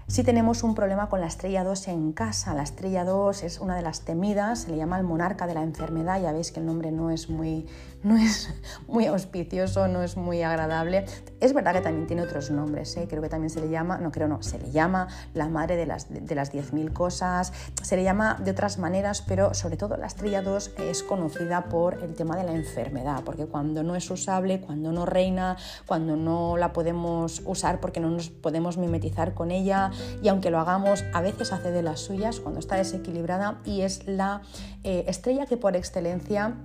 [0.09, 3.75] Si tenemos un problema con la estrella 2 en casa, la estrella 2 es una
[3.75, 6.65] de las temidas, se le llama el monarca de la enfermedad, ya veis que el
[6.65, 7.67] nombre no es muy,
[8.03, 8.49] no es
[8.87, 11.05] muy auspicioso, no es muy agradable.
[11.39, 13.07] Es verdad que también tiene otros nombres, ¿eh?
[13.09, 15.85] creo que también se le llama, no creo no, se le llama la madre de
[15.85, 20.07] las, de, las 10.000 cosas, se le llama de otras maneras, pero sobre todo la
[20.07, 24.61] estrella 2 es conocida por el tema de la enfermedad, porque cuando no es usable,
[24.61, 29.91] cuando no reina, cuando no la podemos usar porque no nos podemos mimetizar con ella,
[30.21, 34.07] y aunque lo hagamos, a veces hace de las suyas cuando está desequilibrada y es
[34.07, 34.41] la
[34.83, 36.55] eh, estrella que por excelencia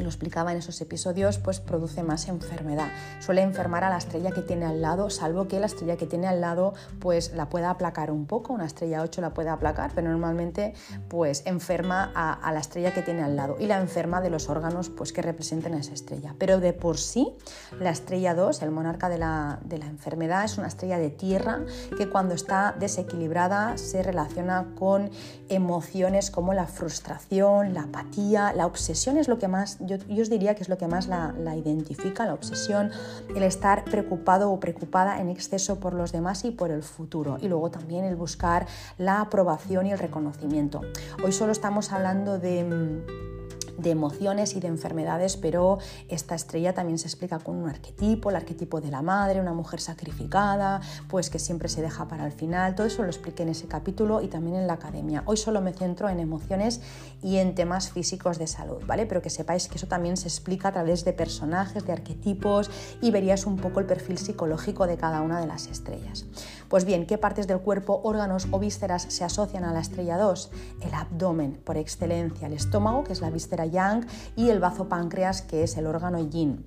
[0.00, 2.88] y lo explicaba en esos episodios, pues produce más enfermedad.
[3.20, 6.26] Suele enfermar a la estrella que tiene al lado, salvo que la estrella que tiene
[6.26, 10.08] al lado pues la pueda aplacar un poco, una estrella 8 la puede aplacar, pero
[10.08, 10.74] normalmente
[11.08, 14.88] pues enferma a, la estrella que tiene al lado y la enferma de los órganos
[14.88, 16.34] pues que representen a esa estrella.
[16.38, 17.32] Pero de por sí,
[17.78, 21.60] la estrella 2, el monarca de la, de la enfermedad, es una estrella de tierra
[21.96, 25.10] que cuando está desequilibrada se relaciona con
[25.50, 30.54] emociones como la frustración, la apatía, la obsesión es lo que más yo, os diría
[30.54, 32.90] que es lo que más la, identifica, la obsesión,
[33.34, 37.38] el estar preocupado o preocupada en exceso por los demás y por el futuro.
[37.40, 40.80] Y luego también el buscar la aprobación y el reconocimiento.
[41.22, 43.39] Hoy solo estamos hablando de mm,
[43.80, 48.36] de emociones y de enfermedades, pero esta estrella también se explica con un arquetipo, el
[48.36, 52.74] arquetipo de la madre, una mujer sacrificada, pues que siempre se deja para el final.
[52.74, 55.22] Todo eso lo expliqué en ese capítulo y también en la academia.
[55.26, 56.80] Hoy solo me centro en emociones
[57.22, 59.06] y en temas físicos de salud, ¿vale?
[59.06, 63.10] Pero que sepáis que eso también se explica a través de personajes, de arquetipos y
[63.10, 66.26] verías un poco el perfil psicológico de cada una de las estrellas.
[66.70, 70.52] Pues bien, ¿qué partes del cuerpo, órganos o vísceras se asocian a la estrella 2?
[70.82, 74.06] El abdomen, por excelencia, el estómago, que es la víscera yang,
[74.36, 76.64] y el bazo páncreas, que es el órgano yin.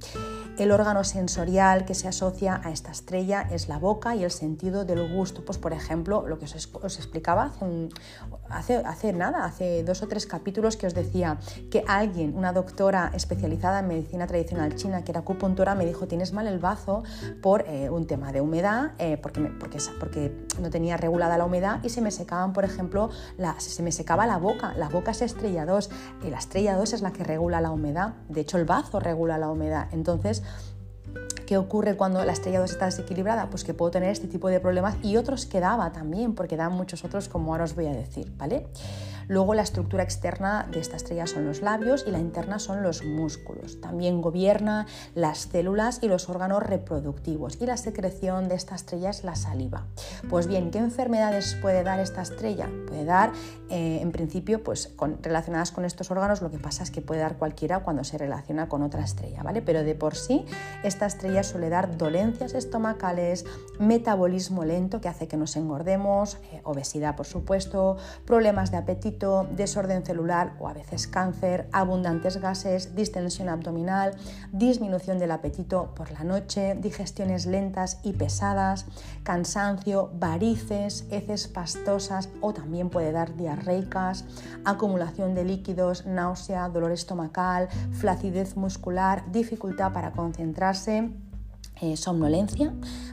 [0.58, 4.84] El órgano sensorial que se asocia a esta estrella es la boca y el sentido
[4.84, 5.46] del gusto.
[5.46, 7.90] Pues por ejemplo, lo que os, explicaba hace,
[8.56, 11.38] hace, nada, hace dos o tres capítulos que os decía
[11.72, 16.34] que alguien, una doctora especializada en medicina tradicional china, que era acupuntora, me dijo tienes
[16.34, 17.04] mal el bazo
[17.42, 21.80] por eh, un tema de humedad, eh, porque, porque, porque, no tenía regulada la humedad
[21.84, 23.10] y se me secaban, por ejemplo,
[23.58, 24.74] se me secaba la boca.
[24.78, 25.90] La boca es estrella 2
[26.26, 28.14] y la estrella 2 es la que regula la humedad.
[28.30, 29.88] De hecho, el bazo regula la humedad.
[29.92, 30.44] Entonces,
[31.46, 33.50] ¿Qué ocurre cuando la estrella 2 está desequilibrada?
[33.50, 36.74] Pues que puedo tener este tipo de problemas y otros que daba también, porque dan
[36.74, 38.66] muchos otros como ahora os voy a decir, ¿vale?
[39.28, 43.04] Luego la estructura externa de esta estrella son los labios y la interna son los
[43.04, 43.80] músculos.
[43.82, 49.24] También gobierna las células y los órganos reproductivos y la secreción de esta estrella es
[49.24, 49.86] la saliva.
[50.30, 52.70] Pues bien, ¿qué enfermedades puede dar esta estrella?
[52.88, 53.32] Puede dar,
[53.70, 57.38] eh, en principio, pues relacionadas con estos órganos, lo que pasa es que puede dar
[57.38, 59.62] cualquiera cuando se relaciona con otra estrella, ¿vale?
[59.62, 60.46] Pero de por sí,
[60.84, 63.46] esta estrella suele dar dolencias estomacales,
[63.80, 69.13] metabolismo lento que hace que nos engordemos, eh, obesidad, por supuesto, problemas de apetito,
[69.52, 74.16] desorden celular o a veces cáncer, abundantes gases, distensión abdominal,
[74.52, 78.86] disminución del apetito por la noche, digestiones lentas y pesadas,
[79.24, 84.26] cansancio, varices, heces pastosas o también puede dar diarreicas,
[84.66, 91.12] acumulación de líquidos, náusea, dolor estomacal, flacidez muscular, dificultad para concentrarse
[91.82, 92.72] eh, somnolencia,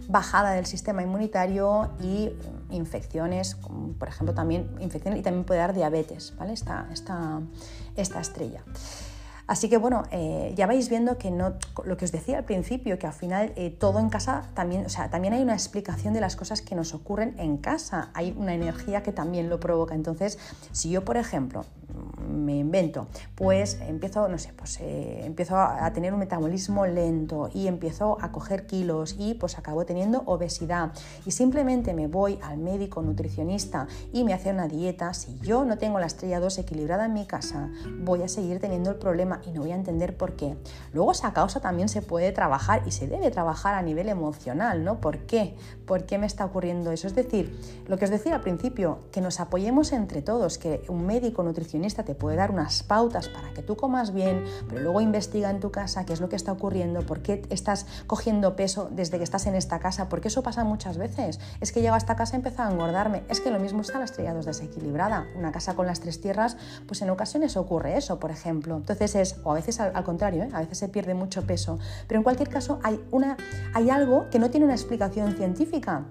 [0.08, 2.30] bajada del sistema inmunitario y
[2.70, 3.56] infecciones,
[3.98, 6.52] por ejemplo también infecciones y también puede dar diabetes, ¿vale?
[6.52, 7.40] Esta, esta,
[7.96, 8.62] esta estrella.
[9.50, 13.00] Así que bueno, eh, ya vais viendo que no, lo que os decía al principio,
[13.00, 16.36] que al final todo en casa también, o sea, también hay una explicación de las
[16.36, 19.96] cosas que nos ocurren en casa, hay una energía que también lo provoca.
[19.96, 20.38] Entonces,
[20.70, 21.64] si yo, por ejemplo,
[22.28, 27.66] me invento, pues empiezo, no sé, pues eh, empiezo a tener un metabolismo lento y
[27.66, 30.92] empiezo a coger kilos y pues acabo teniendo obesidad
[31.26, 35.78] y simplemente me voy al médico nutricionista y me hace una dieta, si yo no
[35.78, 39.50] tengo la estrella 2 equilibrada en mi casa, voy a seguir teniendo el problema y
[39.50, 40.56] no voy a entender por qué.
[40.92, 45.00] Luego esa causa también se puede trabajar y se debe trabajar a nivel emocional, ¿no?
[45.00, 45.56] ¿Por qué?
[45.86, 47.06] ¿Por qué me está ocurriendo eso?
[47.06, 51.06] Es decir, lo que os decía al principio, que nos apoyemos entre todos, que un
[51.06, 55.50] médico nutricionista te puede dar unas pautas para que tú comas bien, pero luego investiga
[55.50, 59.18] en tu casa qué es lo que está ocurriendo, por qué estás cogiendo peso desde
[59.18, 61.40] que estás en esta casa, porque eso pasa muchas veces.
[61.60, 63.22] Es que llego a esta casa y empezado a engordarme.
[63.28, 65.26] Es que lo mismo está la estrella 2 desequilibrada.
[65.36, 68.76] Una casa con las tres tierras, pues en ocasiones ocurre eso, por ejemplo.
[68.76, 70.48] Entonces es, o a veces al, contrario, ¿eh?
[70.52, 71.78] a veces se pierde mucho peso.
[72.06, 73.36] Pero en cualquier caso hay, una,
[73.74, 76.06] hay algo que no tiene una explicación científica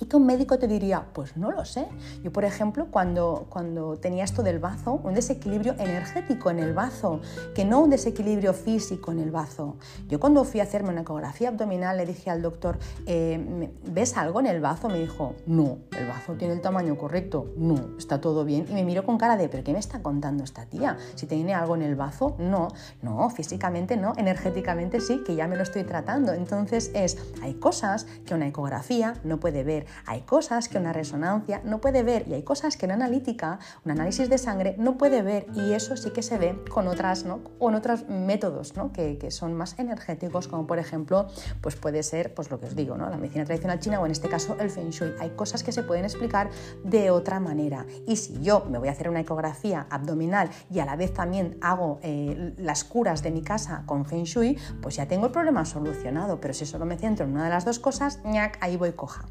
[0.00, 1.86] y que un médico te diría, pues no lo sé.
[2.22, 7.20] Yo, por ejemplo, cuando, cuando tenía esto del bazo, un desequilibrio energético en el bazo,
[7.54, 9.76] que no un desequilibrio físico en el bazo.
[10.08, 14.40] Yo cuando fui a hacerme una ecografía abdominal le dije al doctor, eh, ¿ves algo
[14.40, 14.88] en el bazo?
[14.88, 18.66] Me dijo, no, el bazo tiene el tamaño correcto, no, está todo bien.
[18.68, 20.96] Y me miró con cara de, ¿pero qué me está contando esta tía?
[21.14, 22.68] Si tiene algo en el bazo, no,
[23.02, 26.32] no, físicamente no, energéticamente sí, que ya me lo estoy tratando.
[26.32, 31.60] Entonces es, hay cosas que una ecografía no puede ver Hay cosas que una resonancia
[31.64, 35.22] no puede ver y hay cosas que una analítica, un análisis de sangre no puede
[35.22, 37.42] ver y eso sí que se ve con otras, ¿no?
[37.58, 41.26] con otros métodos que, son más energéticos, como por ejemplo,
[41.60, 43.08] pues puede ser, pues lo que os digo, ¿no?
[43.10, 45.14] la medicina tradicional china o en este caso el Feng Shui.
[45.18, 46.50] Hay cosas que se pueden explicar
[46.84, 47.86] de otra manera.
[48.06, 51.58] Y si yo me voy a hacer una ecografía abdominal y a la vez también
[51.60, 55.64] hago eh, las curas de mi casa con Feng Shui, pues ya tengo el problema
[55.64, 56.40] solucionado.
[56.40, 59.26] Pero si solo me centro en una de las dos cosas, ñac, ahí voy coja.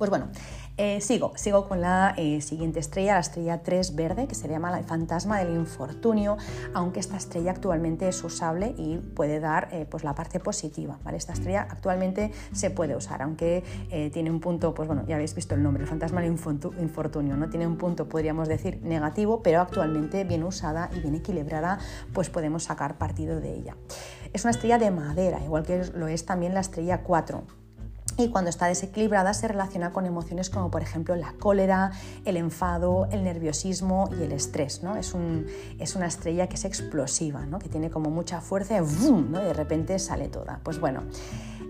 [0.00, 0.30] Pues bueno,
[0.78, 4.78] eh, sigo, sigo con la eh, siguiente estrella, la estrella 3 verde, que se llama
[4.78, 6.38] el fantasma del infortunio,
[6.72, 10.98] aunque esta estrella actualmente es usable y puede dar eh, pues la parte positiva.
[11.04, 11.18] ¿vale?
[11.18, 13.62] Esta estrella actualmente se puede usar, aunque
[14.10, 17.50] tiene un punto, pues bueno, ya habéis visto el nombre, el fantasma del infortunio, ¿no?
[17.50, 21.78] tiene un punto, podríamos decir, negativo, pero actualmente bien usada y bien equilibrada,
[22.14, 23.76] pues podemos sacar partido de ella.
[24.32, 27.59] Es una estrella de madera, igual que lo es también la estrella 4
[28.24, 31.92] y cuando está desequilibrada se relaciona con emociones como por ejemplo la cólera,
[32.24, 34.82] el enfado, el nerviosismo y el estrés.
[34.82, 34.96] ¿no?
[34.96, 35.46] Es, un,
[35.78, 37.58] es una estrella que es explosiva, ¿no?
[37.58, 39.40] que tiene como mucha fuerza y, ¿no?
[39.40, 40.60] de repente sale toda.
[40.62, 41.02] Pues bueno,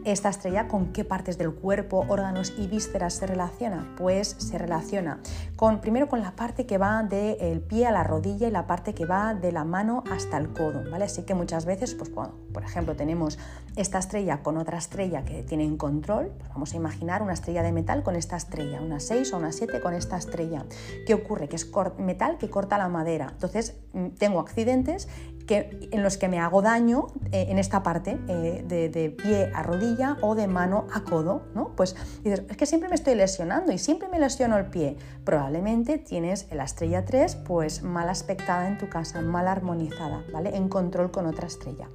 [0.05, 3.95] esta estrella con qué partes del cuerpo, órganos y vísceras se relaciona?
[3.97, 5.21] Pues se relaciona
[5.57, 8.95] con, primero con la parte que va del pie a la rodilla y la parte
[8.95, 10.91] que va de la mano hasta el codo.
[10.91, 11.05] ¿vale?
[11.05, 13.39] Así que muchas veces, pues, por ejemplo, tenemos
[13.77, 17.73] esta estrella con otra estrella que tienen control, pues vamos a imaginar una estrella de
[17.73, 20.65] metal con esta estrella, una 6 o una 7 con esta estrella.
[21.07, 21.49] ¿Qué ocurre?
[21.49, 23.29] Que es metal que corta la madera.
[23.33, 25.09] Entonces mm, tengo accidentes
[25.51, 29.65] que, en los que me hago daño eh, en esta parte eh, de, pie a
[29.65, 31.75] rodilla o de mano a codo, ¿no?
[31.75, 34.97] Pues dices, es que siempre me estoy lesionando y siempre me lesiono el pie.
[35.25, 40.57] Probablemente tienes la estrella 3 pues mal aspectada en tu casa, mal armonizada, ¿vale?
[40.57, 41.89] En control con otra estrella.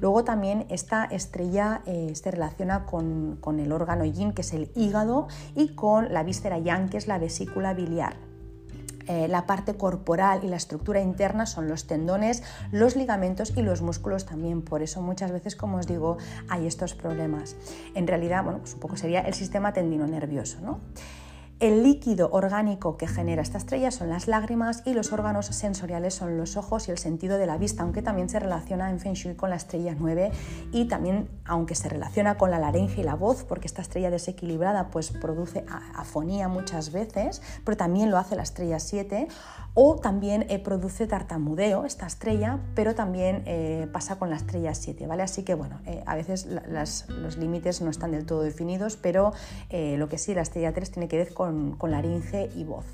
[0.00, 4.72] Luego también esta estrella eh, se relaciona con, con, el órgano yin, que es el
[4.74, 8.27] hígado, y con la víscera yang, que es la vesícula biliar.
[9.08, 13.82] Eh, la parte corporal y la estructura interna son los tendones, los ligamentos y los
[13.82, 14.62] músculos también.
[14.62, 17.56] Por eso muchas veces, como os digo, hay estos problemas.
[17.94, 20.60] En realidad, bueno, pues un poco sería el sistema tendino nervioso.
[20.60, 20.80] ¿no?
[21.60, 26.36] El líquido orgánico que genera esta estrella son las lágrimas y los órganos sensoriales son
[26.36, 29.34] los ojos y el sentido de la vista, aunque también se relaciona en Feng Shui
[29.34, 30.30] con la estrella 9
[30.70, 34.90] y también, aunque se relaciona con la laringe y la voz, porque esta estrella desequilibrada
[34.90, 35.64] pues produce
[35.96, 39.26] afonía muchas veces, pero también lo hace la estrella 7,
[39.74, 45.06] o también eh, produce tartamudeo esta estrella, pero también eh, pasa con la estrella 7,
[45.06, 45.22] ¿vale?
[45.22, 49.32] Así que bueno, eh, a veces los límites no están del todo definidos, pero
[49.70, 52.86] lo que sí, la estrella 3 tiene que ver con con, laringe y voz.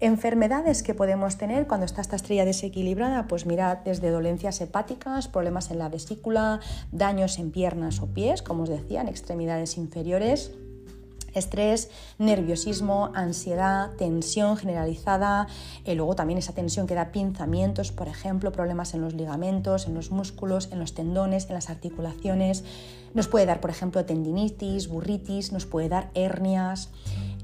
[0.00, 5.70] Enfermedades que podemos tener cuando está esta estrella desequilibrada, pues mirad desde dolencias hepáticas, problemas
[5.70, 6.60] en la vesícula,
[6.92, 10.52] daños en piernas o pies, como os decía, en extremidades inferiores,
[11.38, 15.46] estrés, nerviosismo, ansiedad, tensión generalizada,
[15.84, 19.94] y luego también esa tensión que da pinzamientos, por ejemplo, problemas en los ligamentos, en
[19.94, 22.64] los músculos, en los tendones, en las articulaciones.
[23.14, 26.90] Nos puede dar, por ejemplo, tendinitis, burritis, nos puede dar hernias.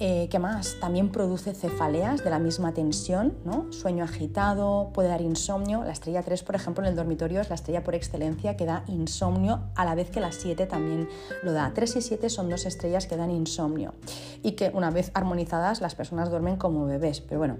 [0.05, 0.81] Eh, ¿Qué más?
[0.81, 3.73] También produce cefaleas de la misma tensión, ¿no?
[3.73, 5.85] sueño agitado, puede dar insomnio.
[5.85, 8.83] La estrella 3, por ejemplo, en el dormitorio es la estrella por excelencia que da
[8.89, 11.09] insomnio, a la vez que la 7 también
[11.45, 11.71] lo da.
[11.73, 13.95] 3 y 7 son dos estrellas que dan insomnio
[14.43, 17.21] y que una vez armonizadas las personas duermen como bebés.
[17.21, 17.59] Pero bueno,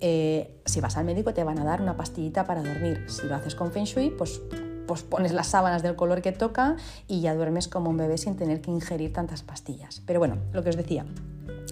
[0.00, 3.04] eh, si vas al médico te van a dar una pastillita para dormir.
[3.06, 4.42] Si lo haces con Feng Shui, pues
[4.88, 6.76] pues pones las sábanas del color que toca
[7.06, 10.02] y ya duermes como un bebé sin tener que ingerir tantas pastillas.
[10.06, 11.04] Pero bueno, lo que os decía,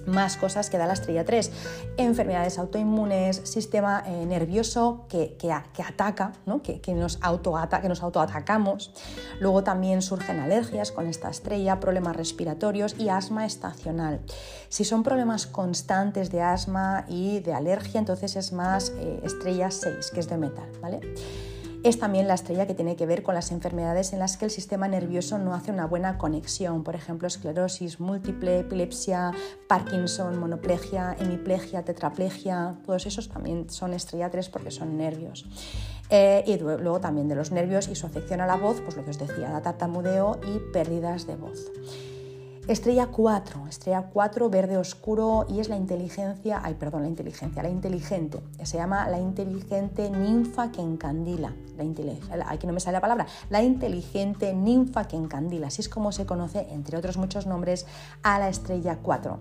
[0.06, 1.50] más cosas que da la estrella 3.
[1.96, 6.62] Enfermedades autoinmunes, sistema eh, nervioso que, que, ataca, ¿no?
[6.62, 8.92] que, nos auto que nos autoatacamos.
[9.40, 14.20] Luego también surgen alergias con esta estrella, problemas respiratorios y asma estacional.
[14.68, 20.10] Si son problemas constantes de asma y de alergia, entonces es más eh, estrella 6,
[20.12, 20.68] que es de metal.
[20.80, 21.00] ¿vale?
[21.84, 24.50] Es también la estrella que tiene que ver con las enfermedades en las que el
[24.50, 29.32] sistema nervioso no hace una buena conexión, por ejemplo, esclerosis múltiple, epilepsia,
[29.68, 35.46] Parkinson, monoplegia, hemiplegia, tetraplegia, todos esos también son estrella 3 porque son nervios.
[36.08, 39.04] Eh, y luego también de los nervios y su afección a la voz, pues lo
[39.04, 41.70] que os decía, da tartamudeo y pérdidas de voz.
[42.66, 47.68] Estrella 4, estrella 4 verde oscuro y es la inteligencia, ay perdón, la inteligencia, la
[47.68, 53.26] inteligente, se llama la inteligente ninfa que encandila, la aquí no me sale la palabra,
[53.50, 57.84] la inteligente ninfa que encandila, así es como se conoce, entre otros muchos nombres,
[58.22, 59.38] a la estrella 4.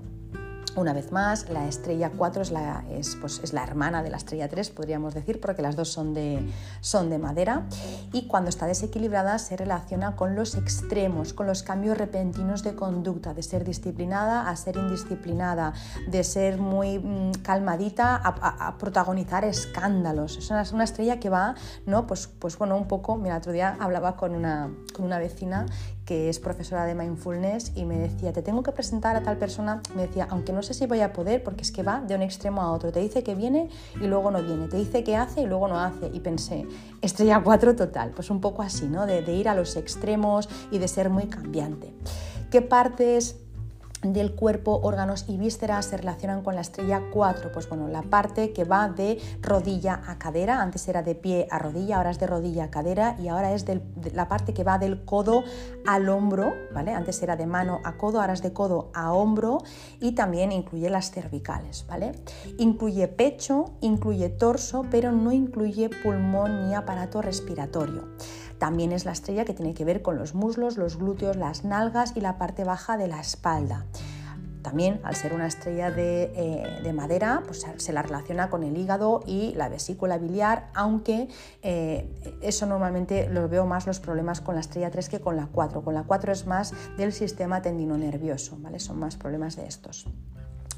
[0.75, 2.83] Una vez más, la estrella 4 es la,
[3.21, 6.43] pues, es, la, hermana de la estrella 3, podríamos decir, porque las dos son de,
[6.81, 7.67] son de madera.
[8.13, 13.33] Y cuando está desequilibrada se relaciona con los extremos, con los cambios repentinos de conducta,
[13.33, 15.73] de ser disciplinada a ser indisciplinada,
[16.07, 20.37] de ser muy mm, calmadita a, protagonizar escándalos.
[20.37, 21.55] Es una, una, estrella que va,
[21.87, 22.05] ¿no?
[22.05, 25.65] Pues, pues bueno, un poco, mira, otro día hablaba con una, con una vecina
[26.05, 29.81] que es profesora de mindfulness y me decía, te tengo que presentar a tal persona,
[29.95, 32.21] me decía, aunque no sé si voy a poder porque es que va de un
[32.21, 33.69] extremo a otro, te dice que viene
[34.01, 36.65] y luego no viene, te dice que hace y luego no hace y pensé,
[37.01, 39.05] estrella 4 total, pues un poco así, ¿no?
[39.05, 41.93] De, de ir a los extremos y de ser muy cambiante.
[42.51, 43.42] ¿Qué partes
[44.11, 47.51] del cuerpo, órganos y vísceras se relacionan con la estrella 4.
[47.53, 51.59] Pues bueno, la parte que va de rodilla a cadera, antes era de pie a
[51.59, 53.81] rodilla, ahora es de rodilla a cadera y ahora es de
[54.13, 55.43] la parte que va del codo
[55.87, 56.91] al hombro, ¿vale?
[56.91, 59.59] Antes era de mano a codo, ahora es de codo a hombro
[60.01, 62.13] y también incluye las cervicales, ¿vale?
[62.57, 68.09] Incluye pecho, incluye torso, pero no incluye pulmón ni aparato respiratorio.
[68.63, 72.13] También es la estrella que tiene que ver con los muslos, los glúteos, las nalgas
[72.15, 73.87] y la parte baja de la espalda.
[74.61, 79.21] También, al ser una estrella de, eh, madera, pues se la relaciona con el hígado
[79.27, 81.27] y la vesícula biliar, aunque
[81.61, 82.07] eh,
[82.41, 85.81] eso normalmente lo veo más los problemas con la estrella 3 que con la 4.
[85.81, 88.79] Con la 4 es más del sistema tendinonervioso, ¿vale?
[88.79, 90.07] Son más problemas de estos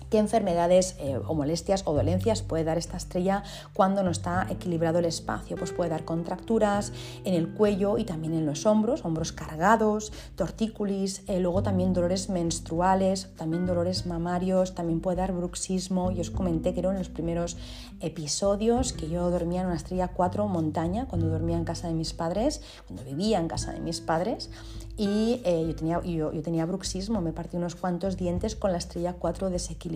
[0.09, 3.43] qué enfermedades eh, o molestias o dolencias puede dar esta estrella
[3.73, 5.57] cuando no está equilibrado el espacio.
[5.57, 6.93] Pues puede dar contracturas
[7.23, 12.29] en el cuello y también en los hombros, hombros cargados, tortícolis, eh, luego también dolores
[12.29, 16.11] menstruales, también dolores mamarios, también puede dar bruxismo.
[16.11, 17.57] Yo os comenté que en los primeros
[17.99, 22.13] episodios que yo dormía en una estrella 4 montaña, cuando dormía en casa de mis
[22.13, 24.49] padres, cuando vivía en casa de mis padres,
[24.97, 29.13] y eh, yo, tenía, yo tenía bruxismo, me partí unos cuantos dientes con la estrella
[29.13, 29.94] 4 desequilibrada.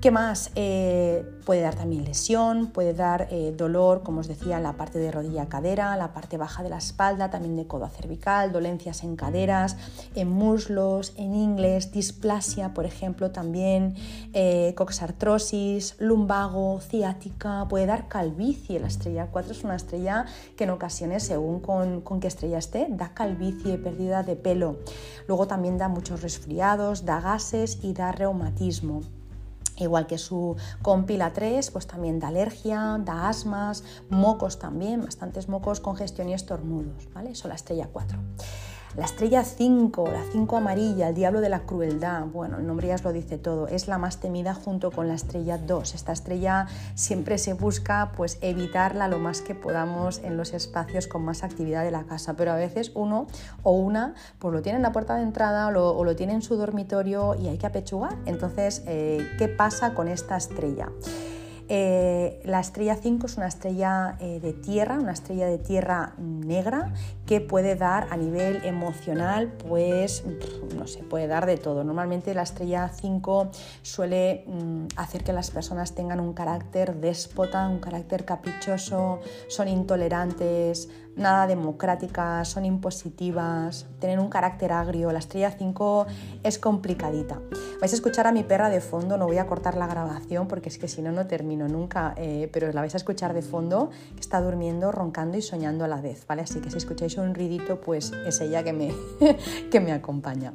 [0.00, 0.50] ¿Qué más?
[0.54, 4.98] Eh, puede dar también lesión, puede dar eh, dolor, como os decía, en la parte
[4.98, 9.76] de rodilla-cadera, la parte baja de la espalda, también de codo cervical, dolencias en caderas,
[10.14, 13.94] en muslos, en ingles, displasia, por ejemplo, también
[14.32, 18.80] eh, coxartrosis, lumbago, ciática, puede dar calvicie.
[18.80, 20.24] La estrella 4 es una estrella
[20.56, 24.78] que en ocasiones, según con, con qué estrella esté, da calvicie, pérdida de pelo.
[25.28, 28.69] Luego también da muchos resfriados, da gases y da reumatismo.
[29.76, 35.80] Igual que su compila 3, pues también da alergia, da asmas, mocos también, bastantes mocos,
[35.80, 37.30] congestión y estornudos, ¿vale?
[37.30, 38.18] Eso la estrella 4.
[38.96, 42.96] La estrella 5, la 5 amarilla, el diablo de la crueldad, bueno, el nombre ya
[42.96, 45.94] os lo dice todo, es la más temida junto con la estrella 2.
[45.94, 46.66] Esta estrella
[46.96, 51.84] siempre se busca pues evitarla lo más que podamos en los espacios con más actividad
[51.84, 53.28] de la casa, pero a veces uno
[53.62, 56.56] o una pues lo tiene en la puerta de entrada o lo, tiene en su
[56.56, 58.16] dormitorio y hay que apechugar.
[58.26, 60.88] Entonces, eh, ¿qué pasa con esta estrella?
[61.72, 66.92] Eh, la estrella 5 es una estrella eh, de tierra, una estrella de tierra negra
[67.30, 70.24] que puede dar a nivel emocional, pues
[70.76, 71.84] no sé, puede dar de todo.
[71.84, 73.52] Normalmente la estrella 5
[73.82, 80.88] suele mm, hacer que las personas tengan un carácter déspota, un carácter caprichoso, son intolerantes,
[81.16, 85.12] nada democráticas, son impositivas, tienen un carácter agrio.
[85.12, 86.06] La estrella 5
[86.42, 87.40] es complicadita.
[87.80, 90.68] Vais a escuchar a mi perra de fondo, no voy a cortar la grabación porque
[90.68, 93.90] es que si no, no termino nunca, eh, pero la vais a escuchar de fondo,
[94.14, 96.42] que está durmiendo, roncando y soñando a la vez, ¿vale?
[96.42, 98.94] Así que si escucháis un ruidito, pues es ella que me,
[99.70, 100.52] que me acompaña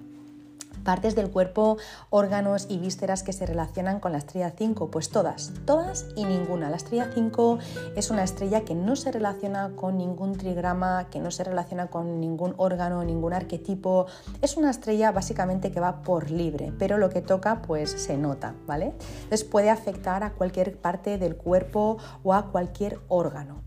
[0.86, 1.78] partes del cuerpo,
[2.09, 4.89] órganos y vísceras que se relacionan con la estrella 5?
[4.89, 6.70] Pues todas, todas y ninguna.
[6.70, 7.59] La estrella 5
[7.97, 12.22] es una estrella que no se relaciona con ningún trigrama, que no se relaciona con
[12.22, 14.05] ningún órgano, ningún arquetipo.
[14.41, 18.53] Es una estrella básicamente que va por libre, pero lo que toca pues se nota,
[18.66, 18.93] ¿vale?
[19.24, 23.63] Entonces puede afectar a cualquier parte del cuerpo o a cualquier órgano.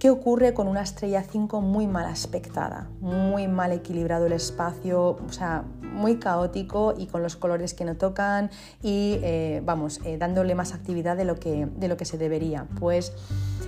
[0.00, 5.30] ¿Qué ocurre con una estrella 5 muy mal aspectada, muy mal equilibrado el espacio, o
[5.30, 8.50] sea, muy caótico y con los colores que no tocan
[8.82, 12.66] y, eh, vamos, eh, dándole más actividad de lo, que, de lo que se debería?
[12.78, 13.12] Pues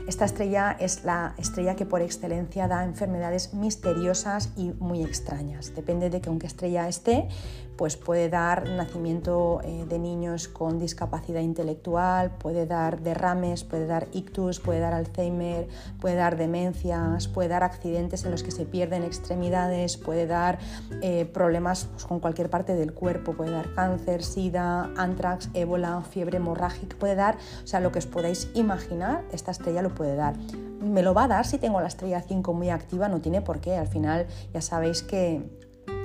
[0.06, 5.74] esta estrella es la estrella que por excelencia da enfermedades misteriosas y muy extrañas.
[5.74, 7.28] Depende de que aunque estrella esté,
[7.76, 14.08] pues puede dar nacimiento eh, de niños con discapacidad intelectual, puede dar derrames, puede dar
[14.12, 15.68] ictus, puede dar Alzheimer,
[16.00, 20.58] puede dar demencias, puede dar accidentes en los que se pierden extremidades, puede dar
[21.00, 26.36] eh, problemas pues, con cualquier parte del cuerpo, puede dar cáncer, sida, antrax, ébola, fiebre
[26.36, 30.34] hemorrágica, puede dar, o sea, lo que os podáis imaginar, esta estrella lo puede dar.
[30.80, 33.60] Me lo va a dar si tengo la estrella 5 muy activa, no tiene por
[33.60, 35.42] qué, al final ya sabéis que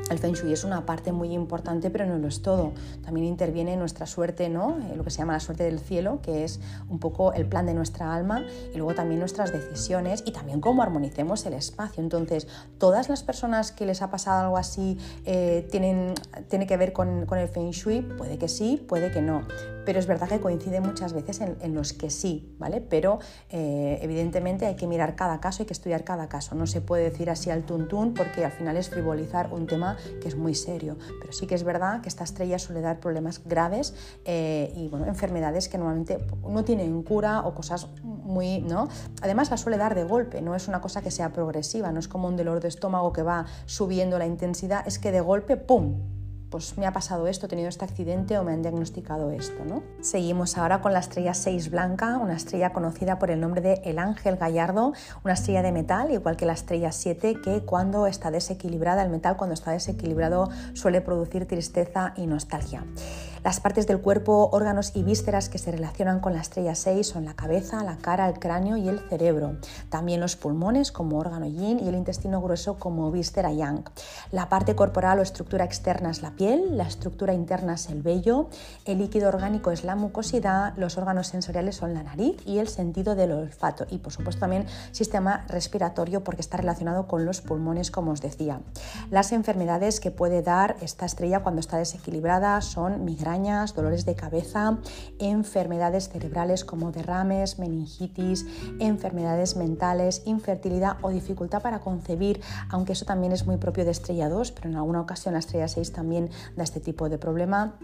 [0.10, 2.74] el Feng Shui es una parte muy importante, pero no lo es todo.
[3.04, 4.78] También interviene nuestra suerte, ¿no?
[4.80, 7.66] Eh, lo que se llama la suerte del cielo, que es un poco el plan
[7.66, 12.02] de nuestra alma, y luego también nuestras decisiones y también cómo armonicemos el espacio.
[12.02, 12.48] Entonces,
[12.78, 16.14] todas las personas que les ha pasado algo así eh, tienen,
[16.50, 19.44] tiene que ver con, con, el Feng Shui, puede que sí, puede que no.
[19.86, 22.82] Pero es verdad que coincide muchas veces en, los que sí, ¿vale?
[22.82, 26.56] Pero eh, evidentemente hay que mirar cada caso, hay que estudiar cada caso.
[26.56, 30.28] No se puede decir así al tuntún porque al final es frivolizar un tema que
[30.28, 30.98] es muy serio.
[31.20, 33.94] Pero sí que es verdad que esta estrella suele dar problemas graves
[34.26, 36.18] eh, y bueno, enfermedades que normalmente
[36.48, 38.62] no tienen cura o cosas muy...
[38.62, 38.90] ¿no?
[39.22, 42.08] Además la suele dar de golpe, no es una cosa que sea progresiva, no es
[42.08, 46.17] como un dolor de estómago que va subiendo la intensidad, es que de golpe, ¡pum!
[46.50, 49.66] Pues me ha pasado esto, he tenido este accidente o me han diagnosticado esto.
[49.66, 49.84] ¿no?
[50.02, 54.00] Seguimos ahora con la estrella 6 blanca, una estrella conocida por el nombre de El
[54.00, 54.94] Ángel Gallardo,
[55.24, 59.38] una estrella de metal, igual que la estrella 7, que cuando está desequilibrada, el metal
[59.38, 62.84] cuando está desequilibrado suele producir tristeza y nostalgia.
[63.48, 67.24] Las partes del cuerpo, órganos y vísceras que se relacionan con la estrella 6 son
[67.24, 69.56] la cabeza, la cara, el cráneo y el cerebro.
[69.88, 73.86] También los pulmones como órgano yin y el intestino grueso como víscera yang.
[74.34, 78.50] La parte corporal o estructura externa es la piel, la estructura interna es el vello,
[78.84, 83.16] el líquido orgánico es la mucosidad, los órganos sensoriales son la nariz y el sentido
[83.16, 83.88] del olfato.
[83.90, 88.60] Y por supuesto también sistema respiratorio porque está relacionado con los pulmones como os decía.
[89.10, 93.37] Las enfermedades que puede dar esta estrella cuando está desequilibrada son migraña,
[93.76, 94.78] dolores de cabeza,
[95.20, 98.46] enfermedades cerebrales como derrames, meningitis,
[98.80, 104.30] enfermedades mentales, infertilidad o dificultad para concebir, aunque eso también es muy propio de estrella
[104.30, 107.78] 2, pero en alguna ocasión la estrella 6 también da este tipo de problema.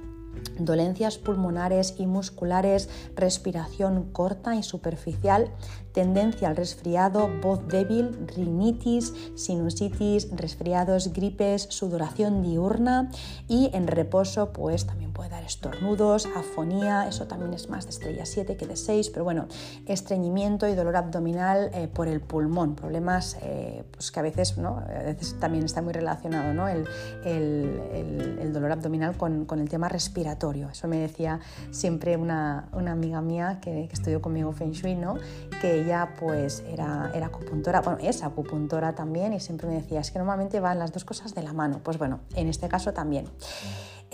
[0.58, 5.52] Dolencias pulmonares y musculares, respiración corta y superficial,
[5.94, 13.10] tendencia al resfriado, voz débil, rinitis, sinusitis, resfriados, gripes, sudoración diurna
[13.48, 18.26] y en reposo pues también puede dar estornudos, afonía, eso también es más de estrella
[18.26, 19.48] 7 que de 6, pero bueno,
[19.86, 24.78] estreñimiento y dolor abdominal eh, por el pulmón, problemas eh, pues que a veces, ¿no?
[24.80, 26.68] a veces también está muy relacionado ¿no?
[26.68, 26.88] el,
[27.24, 30.70] el, dolor abdominal con, con, el tema respiratorio.
[30.70, 31.40] Eso me decía
[31.72, 35.16] siempre una, una amiga mía que, que, estudió conmigo Feng Shui, ¿no?
[35.62, 35.83] que
[36.20, 40.60] pues era, era acupuntora, bueno, es acupuntora también y siempre me decía, es que normalmente
[40.60, 41.82] van las dos cosas de la mano.
[41.84, 43.26] Pues bueno, en este caso también.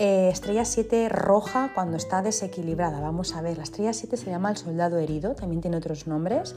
[0.02, 3.00] Eh, estrella 7 roja cuando está desequilibrada.
[3.00, 6.54] Vamos a ver, la estrella 7 se llama el soldado herido, también tiene otros nombres.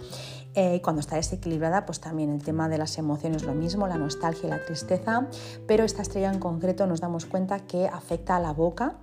[0.55, 4.47] Eh, cuando está desequilibrada, pues también el tema de las emociones lo mismo, la nostalgia
[4.47, 5.28] y la tristeza.
[5.68, 8.95] Pero esta estrella en concreto nos damos cuenta que afecta a la boca,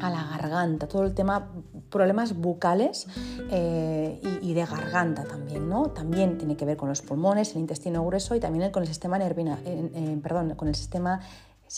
[0.00, 1.52] a la garganta, todo el tema,
[1.90, 3.06] problemas bucales
[3.50, 5.90] eh, y, de garganta también, ¿no?
[5.90, 9.18] También tiene que ver con los pulmones, el intestino grueso y también con el sistema
[9.18, 9.58] nervina,
[10.22, 11.20] perdón, con el sistema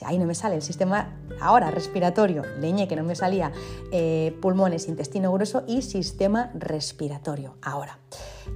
[0.04, 3.52] ahí no me sale el sistema ahora respiratorio, leñe que no me salía,
[3.90, 7.98] eh, pulmones, intestino grueso y sistema respiratorio ahora.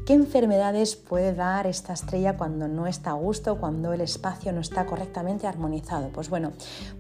[0.07, 4.61] ¿Qué enfermedades puede dar esta estrella cuando no está a gusto, cuando el espacio no
[4.61, 6.09] está correctamente armonizado?
[6.09, 6.53] Pues bueno,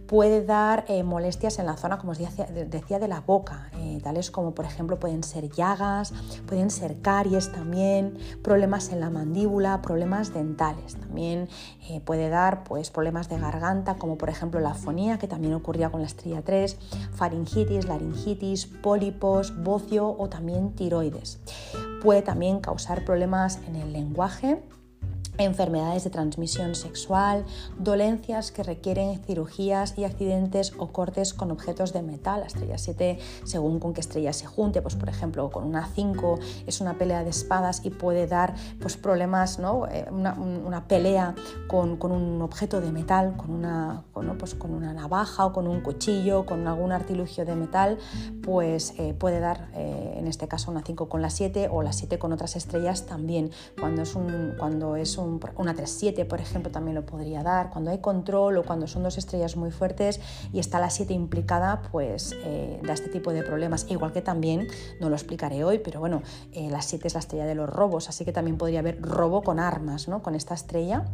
[0.06, 4.30] puede dar eh, molestias en la zona, como os decía, de la boca, eh, tales
[4.30, 6.12] como por ejemplo pueden ser llagas,
[6.46, 10.94] pueden ser caries también, problemas en la mandíbula, problemas dentales.
[10.94, 11.48] También
[11.88, 15.90] eh, puede dar pues, problemas de garganta, como por ejemplo la afonía, que también ocurría
[15.90, 16.76] con la estrella 3,
[17.14, 21.40] faringitis, laringitis, pólipos, bocio o también tiroides.
[22.02, 24.62] Puede también causar problemas en el lenguaje,
[25.38, 27.44] enfermedades de transmisión sexual,
[27.78, 32.40] dolencias que requieren cirugías y accidentes o cortes con objetos de metal.
[32.40, 36.38] La estrella 7, según con qué estrella se junte, pues por ejemplo con una 5
[36.66, 39.86] es una pelea de espadas y puede dar pues, problemas, ¿no?
[39.88, 41.34] Eh, una, pelea
[41.68, 45.80] con, un objeto de metal, con una, con, pues, con una navaja o con un
[45.80, 47.98] cuchillo, con algún artilugio de metal,
[48.42, 51.92] pues eh, puede dar eh, en este caso una 5 con la 7 o la
[51.92, 53.50] 7 con otras estrellas también.
[53.78, 57.70] Cuando es un, cuando es un una 3-7, por ejemplo, también lo podría dar.
[57.70, 60.20] Cuando hay control o cuando son dos estrellas muy fuertes
[60.52, 63.86] y está la 7 implicada, pues eh, da este tipo de problemas.
[63.88, 64.68] Igual que también,
[65.00, 68.08] no lo explicaré hoy, pero bueno, eh, la 7 es la estrella de los robos,
[68.08, 70.22] así que también podría haber robo con armas, ¿no?
[70.22, 71.04] Con esta estrella.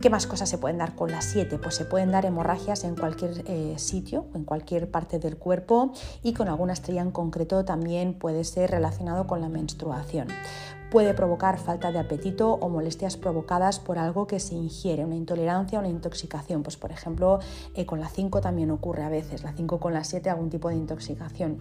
[0.00, 1.58] ¿Qué más cosas se pueden dar con la 7?
[1.58, 6.32] Pues se pueden dar hemorragias en cualquier eh, sitio, en cualquier parte del cuerpo y
[6.32, 10.28] con alguna estrella en concreto también puede ser relacionado con la menstruación.
[10.90, 15.78] Puede provocar falta de apetito o molestias provocadas por algo que se ingiere, una intolerancia
[15.78, 16.64] o una intoxicación.
[16.64, 17.38] Pues por ejemplo,
[17.74, 20.68] eh, con la 5 también ocurre a veces, la 5 con la 7 algún tipo
[20.68, 21.58] de intoxicación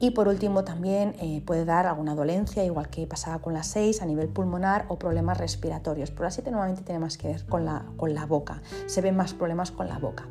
[0.00, 4.02] Y por último también eh, puede dar alguna dolencia, igual que pasaba con la 6,
[4.02, 6.10] a nivel pulmonar o problemas respiratorios.
[6.10, 9.14] Pero la 7 normalmente tiene más que ver con la, con la boca, se ven
[9.14, 10.26] más problemas con la boca.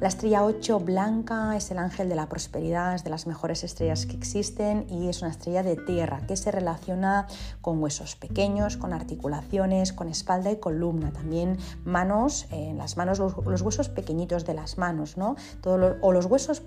[0.00, 4.06] La estrella 8 blanca es el ángel de la prosperidad, es de las mejores estrellas
[4.06, 7.26] que existen y es una estrella de tierra que se relaciona
[7.60, 11.12] con huesos pequeños, con articulaciones, con espalda y columna.
[11.12, 15.36] También manos, en las manos, los, huesos pequeñitos de las manos, ¿no?
[15.66, 16.62] o los huesos,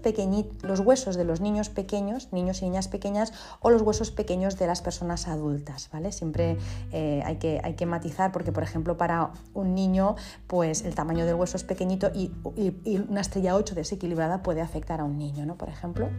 [0.62, 4.68] los huesos de los niños pequeños, niños y niñas pequeñas, o los huesos pequeños de
[4.68, 6.12] las personas adultas, ¿vale?
[6.12, 6.60] Siempre
[6.92, 11.26] eh, hay, que, hay que matizar porque, por ejemplo, para un niño, pues el tamaño
[11.26, 15.46] del hueso es pequeñito y, y una estrella 8 desequilibrada puede afectar a un niño,
[15.46, 15.58] ¿no?
[15.58, 16.10] por ejemplo.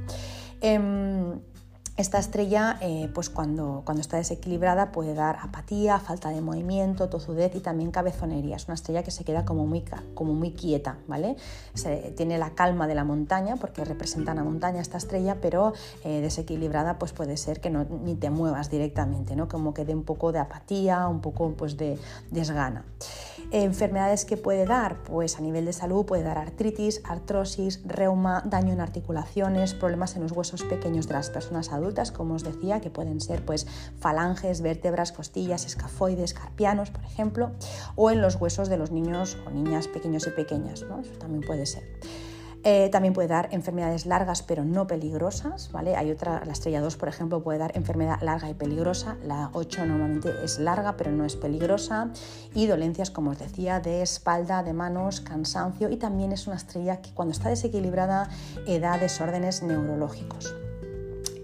[0.60, 1.38] Em,
[1.96, 7.54] esta estrella, eh, pues cuando, cuando, está desequilibrada, puede dar apatía, falta de movimiento, tozudez
[7.54, 8.56] y también cabezonería.
[8.56, 9.84] Es una estrella que se queda como muy,
[10.14, 11.36] como muy quieta, ¿vale?
[12.16, 16.98] tiene la calma de la montaña porque representa una montaña esta estrella, pero eh, desequilibrada
[16.98, 19.46] pues puede ser que ni te muevas directamente, ¿no?
[19.46, 21.96] Como que dé un poco de apatía, un poco pues de
[22.32, 22.84] desgana.
[23.50, 28.72] Enfermedades que puede dar, pues a nivel de salud puede dar artritis, artrosis, reuma, daño
[28.72, 32.90] en articulaciones, problemas en los huesos pequeños de las personas adultas, como os decía, que
[32.90, 33.66] pueden ser pues
[33.98, 37.52] falanges, vértebras, costillas, escafoides, carpianos, por ejemplo,
[37.96, 41.00] o en los huesos de los niños o niñas pequeños y pequeñas, ¿no?
[41.00, 41.84] Eso también puede ser.
[42.66, 45.96] Eh, también puede dar enfermedades largas pero no peligrosas, ¿vale?
[45.96, 49.84] Hay otra, la estrella 2, por ejemplo, puede dar enfermedad larga y peligrosa, la 8
[49.84, 52.08] normalmente es larga pero no es peligrosa,
[52.54, 57.02] y dolencias, como os decía, de espalda, de manos, cansancio, y también es una estrella
[57.02, 58.30] que cuando está desequilibrada
[58.66, 60.54] eh, da desórdenes neurológicos.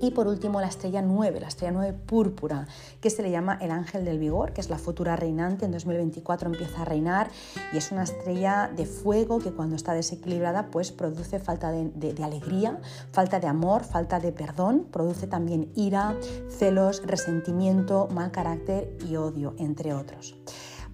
[0.01, 2.67] Y por último la estrella 9, la estrella 9 púrpura,
[3.01, 6.51] que se le llama el ángel del vigor, que es la futura reinante, en 2024
[6.51, 7.29] empieza a reinar
[7.73, 12.25] y es una estrella de fuego que cuando está desequilibrada pues produce falta de, de
[12.25, 12.81] alegría,
[13.13, 16.17] falta de amor, falta de perdón, produce también ira,
[16.49, 20.35] celos, resentimiento, mal carácter y odio, entre otros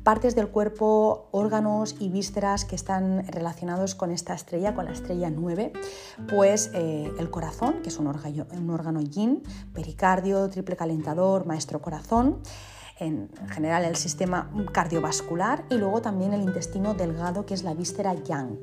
[0.07, 5.31] partes del cuerpo, órganos y vísceras que están relacionados con esta estrella, con la estrella
[5.31, 5.73] 9,
[6.29, 9.43] pues eh, el corazón, que es un órgano, yin,
[9.75, 12.39] pericardio, triple calentador, maestro corazón,
[13.01, 18.15] en general el sistema cardiovascular y luego también el intestino delgado que es la víscera
[18.15, 18.61] yang.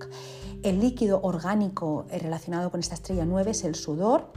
[0.63, 4.31] El líquido orgánico eh, relacionado con esta estrella 9 es el sudor,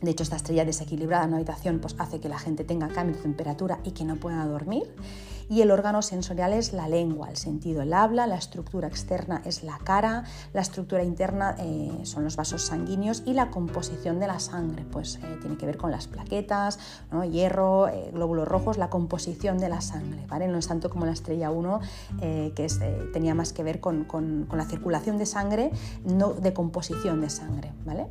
[0.00, 3.16] de hecho, esta estrella desequilibrada en una habitación pues, hace que la gente tenga cambio
[3.16, 4.84] de temperatura y que no pueda dormir.
[5.50, 9.64] Y el órgano sensorial es la lengua, el sentido el habla, la estructura externa es
[9.64, 10.22] la cara,
[10.52, 15.16] la estructura interna eh, son los vasos sanguíneos y la composición de la sangre, pues
[15.16, 16.78] eh, tiene que ver con las plaquetas,
[17.32, 20.46] hierro, eh, glóbulos rojos, la composición de la sangre, ¿vale?
[20.46, 21.80] No es tanto como la estrella 1,
[22.20, 22.68] que
[23.12, 25.72] tenía más que ver con, con, la circulación de sangre,
[26.04, 28.06] no de composición de sangre, ¿vale?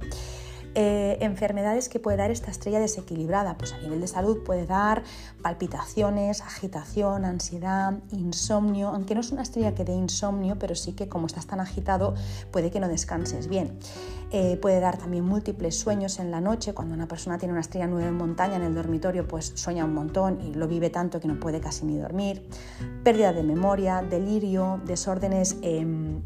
[0.76, 5.04] Eh, enfermedades que puede dar esta estrella desequilibrada, pues a nivel de salud puede dar
[5.42, 11.10] palpitaciones, agitación, ansiedad, insomnio, aunque no es una estrella que dé insomnio, pero sí que
[11.10, 12.14] como estás tan agitado
[12.52, 13.80] puede que no descanses bien.
[14.32, 17.88] Eh, puede dar también múltiples sueños en la noche, cuando una persona tiene una estrella
[17.88, 21.28] nueva en montaña en el dormitorio, pues sueña un montón y lo vive tanto que
[21.28, 22.48] no puede casi ni dormir.
[23.04, 26.22] Pérdida de memoria, delirio, desórdenes em,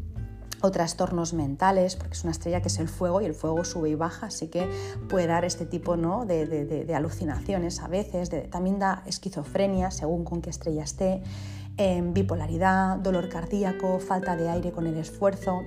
[0.60, 3.90] o trastornos mentales, porque es una estrella que es el fuego y el fuego sube
[3.90, 4.68] y baja, así que
[5.08, 6.24] puede dar este tipo ¿no?
[6.26, 11.22] de, alucinaciones a veces, también da esquizofrenia según con qué estrella esté,
[11.76, 15.62] em, bipolaridad, dolor cardíaco, falta de aire con el esfuerzo,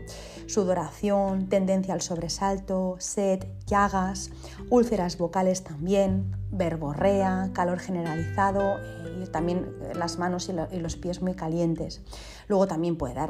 [0.47, 4.31] sudoración, tendencia al sobresalto, sed, llagas,
[4.69, 11.33] úlceras vocales también, verborrea, calor generalizado eh, y también las manos y, los pies muy
[11.33, 12.01] calientes.
[12.47, 13.29] Luego también puede dar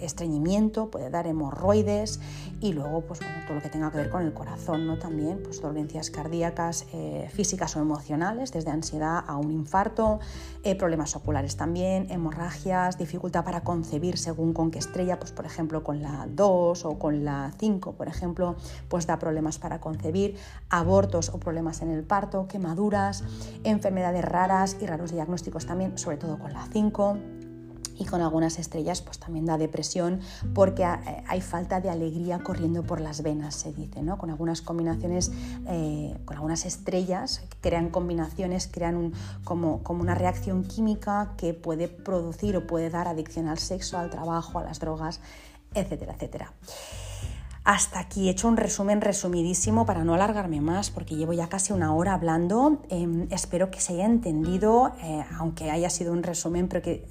[0.00, 2.18] estreñimiento, puede dar hemorroides
[2.60, 4.98] y luego pues, todo lo que tenga que ver con el corazón, ¿no?
[4.98, 10.18] también pues, dolencias cardíacas eh, físicas o emocionales, desde ansiedad a un infarto,
[10.64, 15.84] eh, problemas oculares también, hemorragias, dificultad para concebir según con qué estrella, pues, por ejemplo
[15.84, 18.56] con la 2 o con la 5, por ejemplo,
[18.88, 20.36] pues da problemas para concebir,
[20.68, 23.24] abortos o problemas en el parto quemaduras,
[23.64, 27.18] enfermedades raras y raros diagnósticos también, sobre todo con la 5
[27.98, 30.20] y con algunas estrellas pues también da depresión
[30.54, 34.18] porque eh, hay falta de alegría corriendo por las venas, se dice, ¿no?
[34.18, 35.30] Con algunas combinaciones,
[35.66, 39.12] eh, con algunas estrellas crean combinaciones, crean
[39.44, 44.10] como, como una reacción química que puede producir o puede dar adicción al sexo, al
[44.10, 45.20] trabajo, a las drogas,
[45.74, 46.52] etcétera, etcétera.
[47.64, 51.72] Hasta aquí he hecho un resumen resumidísimo para no alargarme más porque llevo ya casi
[51.72, 52.82] una hora hablando.
[52.88, 57.06] Em, espero que se haya entendido, eh, aunque haya sido un resumen, pero que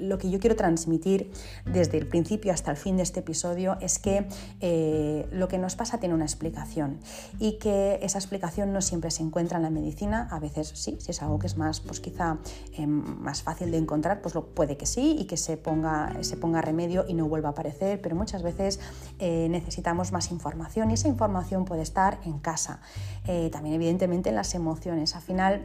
[0.00, 1.32] lo que yo quiero transmitir
[1.64, 4.28] desde el principio hasta el fin de este episodio es que
[4.60, 6.98] eh, lo que nos pasa tiene una explicación
[7.38, 10.28] y que esa explicación no siempre se encuentra en la medicina.
[10.30, 12.36] A veces sí, si es algo que es más, pues quizá
[12.76, 16.36] em, más fácil de encontrar, pues lo puede que sí y que se ponga, se
[16.36, 18.80] ponga remedio y no vuelva a aparecer, pero muchas veces
[19.18, 19.48] eh,
[19.94, 22.80] más información y esa información puede estar en casa.
[23.26, 25.14] Eh, también evidentemente en las emociones.
[25.16, 25.62] Al final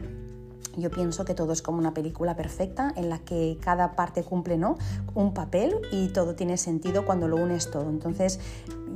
[0.76, 4.58] yo pienso que todo es como una película perfecta en la que cada parte cumple
[4.58, 4.76] ¿no?
[5.14, 7.88] un papel y todo tiene sentido cuando lo unes todo.
[7.88, 8.40] Entonces,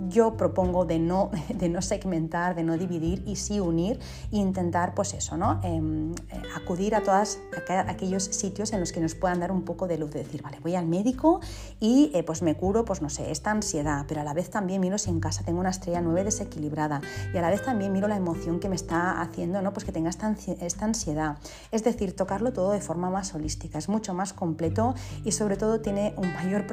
[0.08, 3.98] yo propongo de no, de no segmentar, de no dividir y sí unir
[4.32, 5.60] e intentar, pues eso, ¿no?
[5.62, 9.86] Em, eh, acudir a todos aquellos sitios en los que nos puedan dar un poco
[9.86, 11.40] de luz, de decir, vale, voy al médico
[11.80, 14.80] y eh, pues me curo, pues no sé, esta ansiedad, pero a la vez también
[14.80, 17.00] miro si en casa tengo una estrella 9 desequilibrada
[17.32, 19.72] y a la vez también miro la emoción que me está haciendo, ¿no?
[19.72, 21.38] Pues que tenga esta, esta ansiedad.
[21.74, 24.94] Es decir, tocarlo todo de forma más holística, es mucho más completo
[25.24, 26.66] y sobre todo tiene un, mayor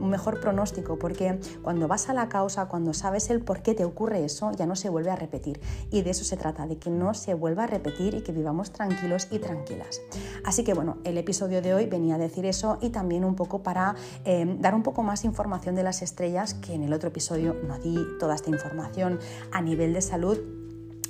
[0.00, 4.24] mejor pronóstico porque cuando vas a la causa cuando sabes el por qué te ocurre
[4.24, 5.60] eso, ya no se vuelve a repetir.
[5.92, 8.72] Y de eso se trata, de que no se vuelva a repetir y que vivamos
[8.72, 10.00] tranquilos y tranquilas.
[10.44, 13.62] Así que bueno, el episodio de hoy venía a decir eso y también un poco
[13.62, 17.54] para eh, dar un poco más información de las estrellas, que en el otro episodio
[17.54, 19.20] no di toda esta información
[19.52, 20.63] a nivel de salud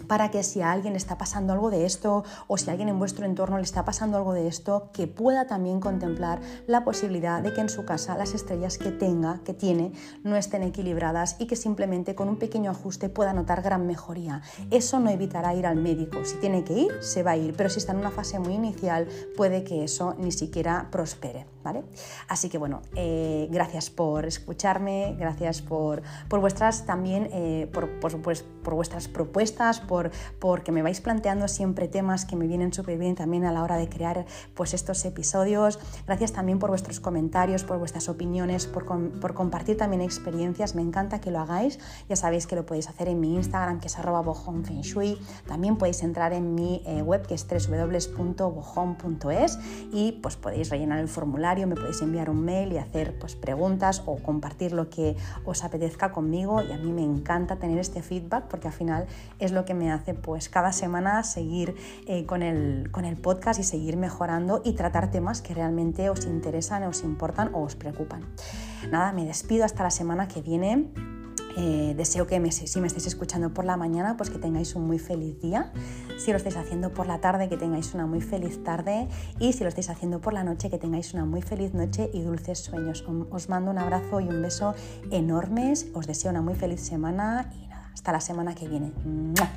[0.07, 2.99] para que si a alguien está pasando algo de esto o si a alguien en
[2.99, 7.53] vuestro entorno le está pasando algo de esto, que pueda también contemplar la posibilidad de
[7.53, 9.93] que en su casa las estrellas que tenga, que tiene,
[10.23, 14.43] no estén equilibradas y que simplemente con un pequeño ajuste pueda notar gran mejoría.
[14.71, 16.25] Eso no evitará ir al médico.
[16.25, 18.55] Si tiene que ir, se va a ir, pero si está en una fase muy
[18.55, 21.54] inicial, puede que eso ni siquiera prospere.
[21.65, 21.83] ¿Vale?
[22.29, 28.21] Así que bueno, eh, gracias por escucharme, gracias por, por vuestras también, eh, por, por,
[28.21, 29.81] por vuestras propuestas,
[30.41, 33.77] porque me vais planteando siempre temas que me vienen súper bien también a la hora
[33.77, 35.79] de crear pues, estos episodios.
[36.07, 38.85] Gracias también por vuestros comentarios, por vuestras opiniones, por,
[39.35, 40.75] compartir también experiencias.
[40.75, 41.79] Me encanta que lo hagáis.
[42.09, 45.19] Ya sabéis que lo podéis hacer en mi Instagram, que es arroba bojonfengshui.
[45.47, 49.59] También podéis entrar en mi eh, web, que es www.bojon.es
[49.93, 54.03] y pues podéis rellenar el formulario, me podéis enviar un mail y hacer pues, preguntas
[54.07, 56.63] o compartir lo que os apetezca conmigo.
[56.63, 59.07] Y a mí me encanta tener este feedback porque al final
[59.39, 61.75] es lo que me hace pues cada semana seguir
[62.07, 66.27] eh, con, el, con el podcast y seguir mejorando y tratar temas que realmente os
[66.27, 68.25] interesan, os importan o os preocupan.
[68.91, 71.14] Nada, me despido hasta la semana que viene.
[71.57, 74.99] Eh, deseo que si me estáis escuchando por la mañana, pues que tengáis un muy
[74.99, 75.73] feliz día.
[76.19, 79.09] Si lo estáis haciendo por la tarde, que tengáis una muy feliz tarde.
[79.39, 82.23] Y si lo estáis haciendo por la noche, que tengáis una muy feliz noche y
[82.23, 83.05] dulces sueños.
[83.31, 84.75] Os mando un abrazo y un beso
[85.11, 85.87] enormes.
[85.95, 88.93] Os deseo una muy feliz semana y nada, hasta la semana que viene.
[89.05, 89.51] ¡Mua!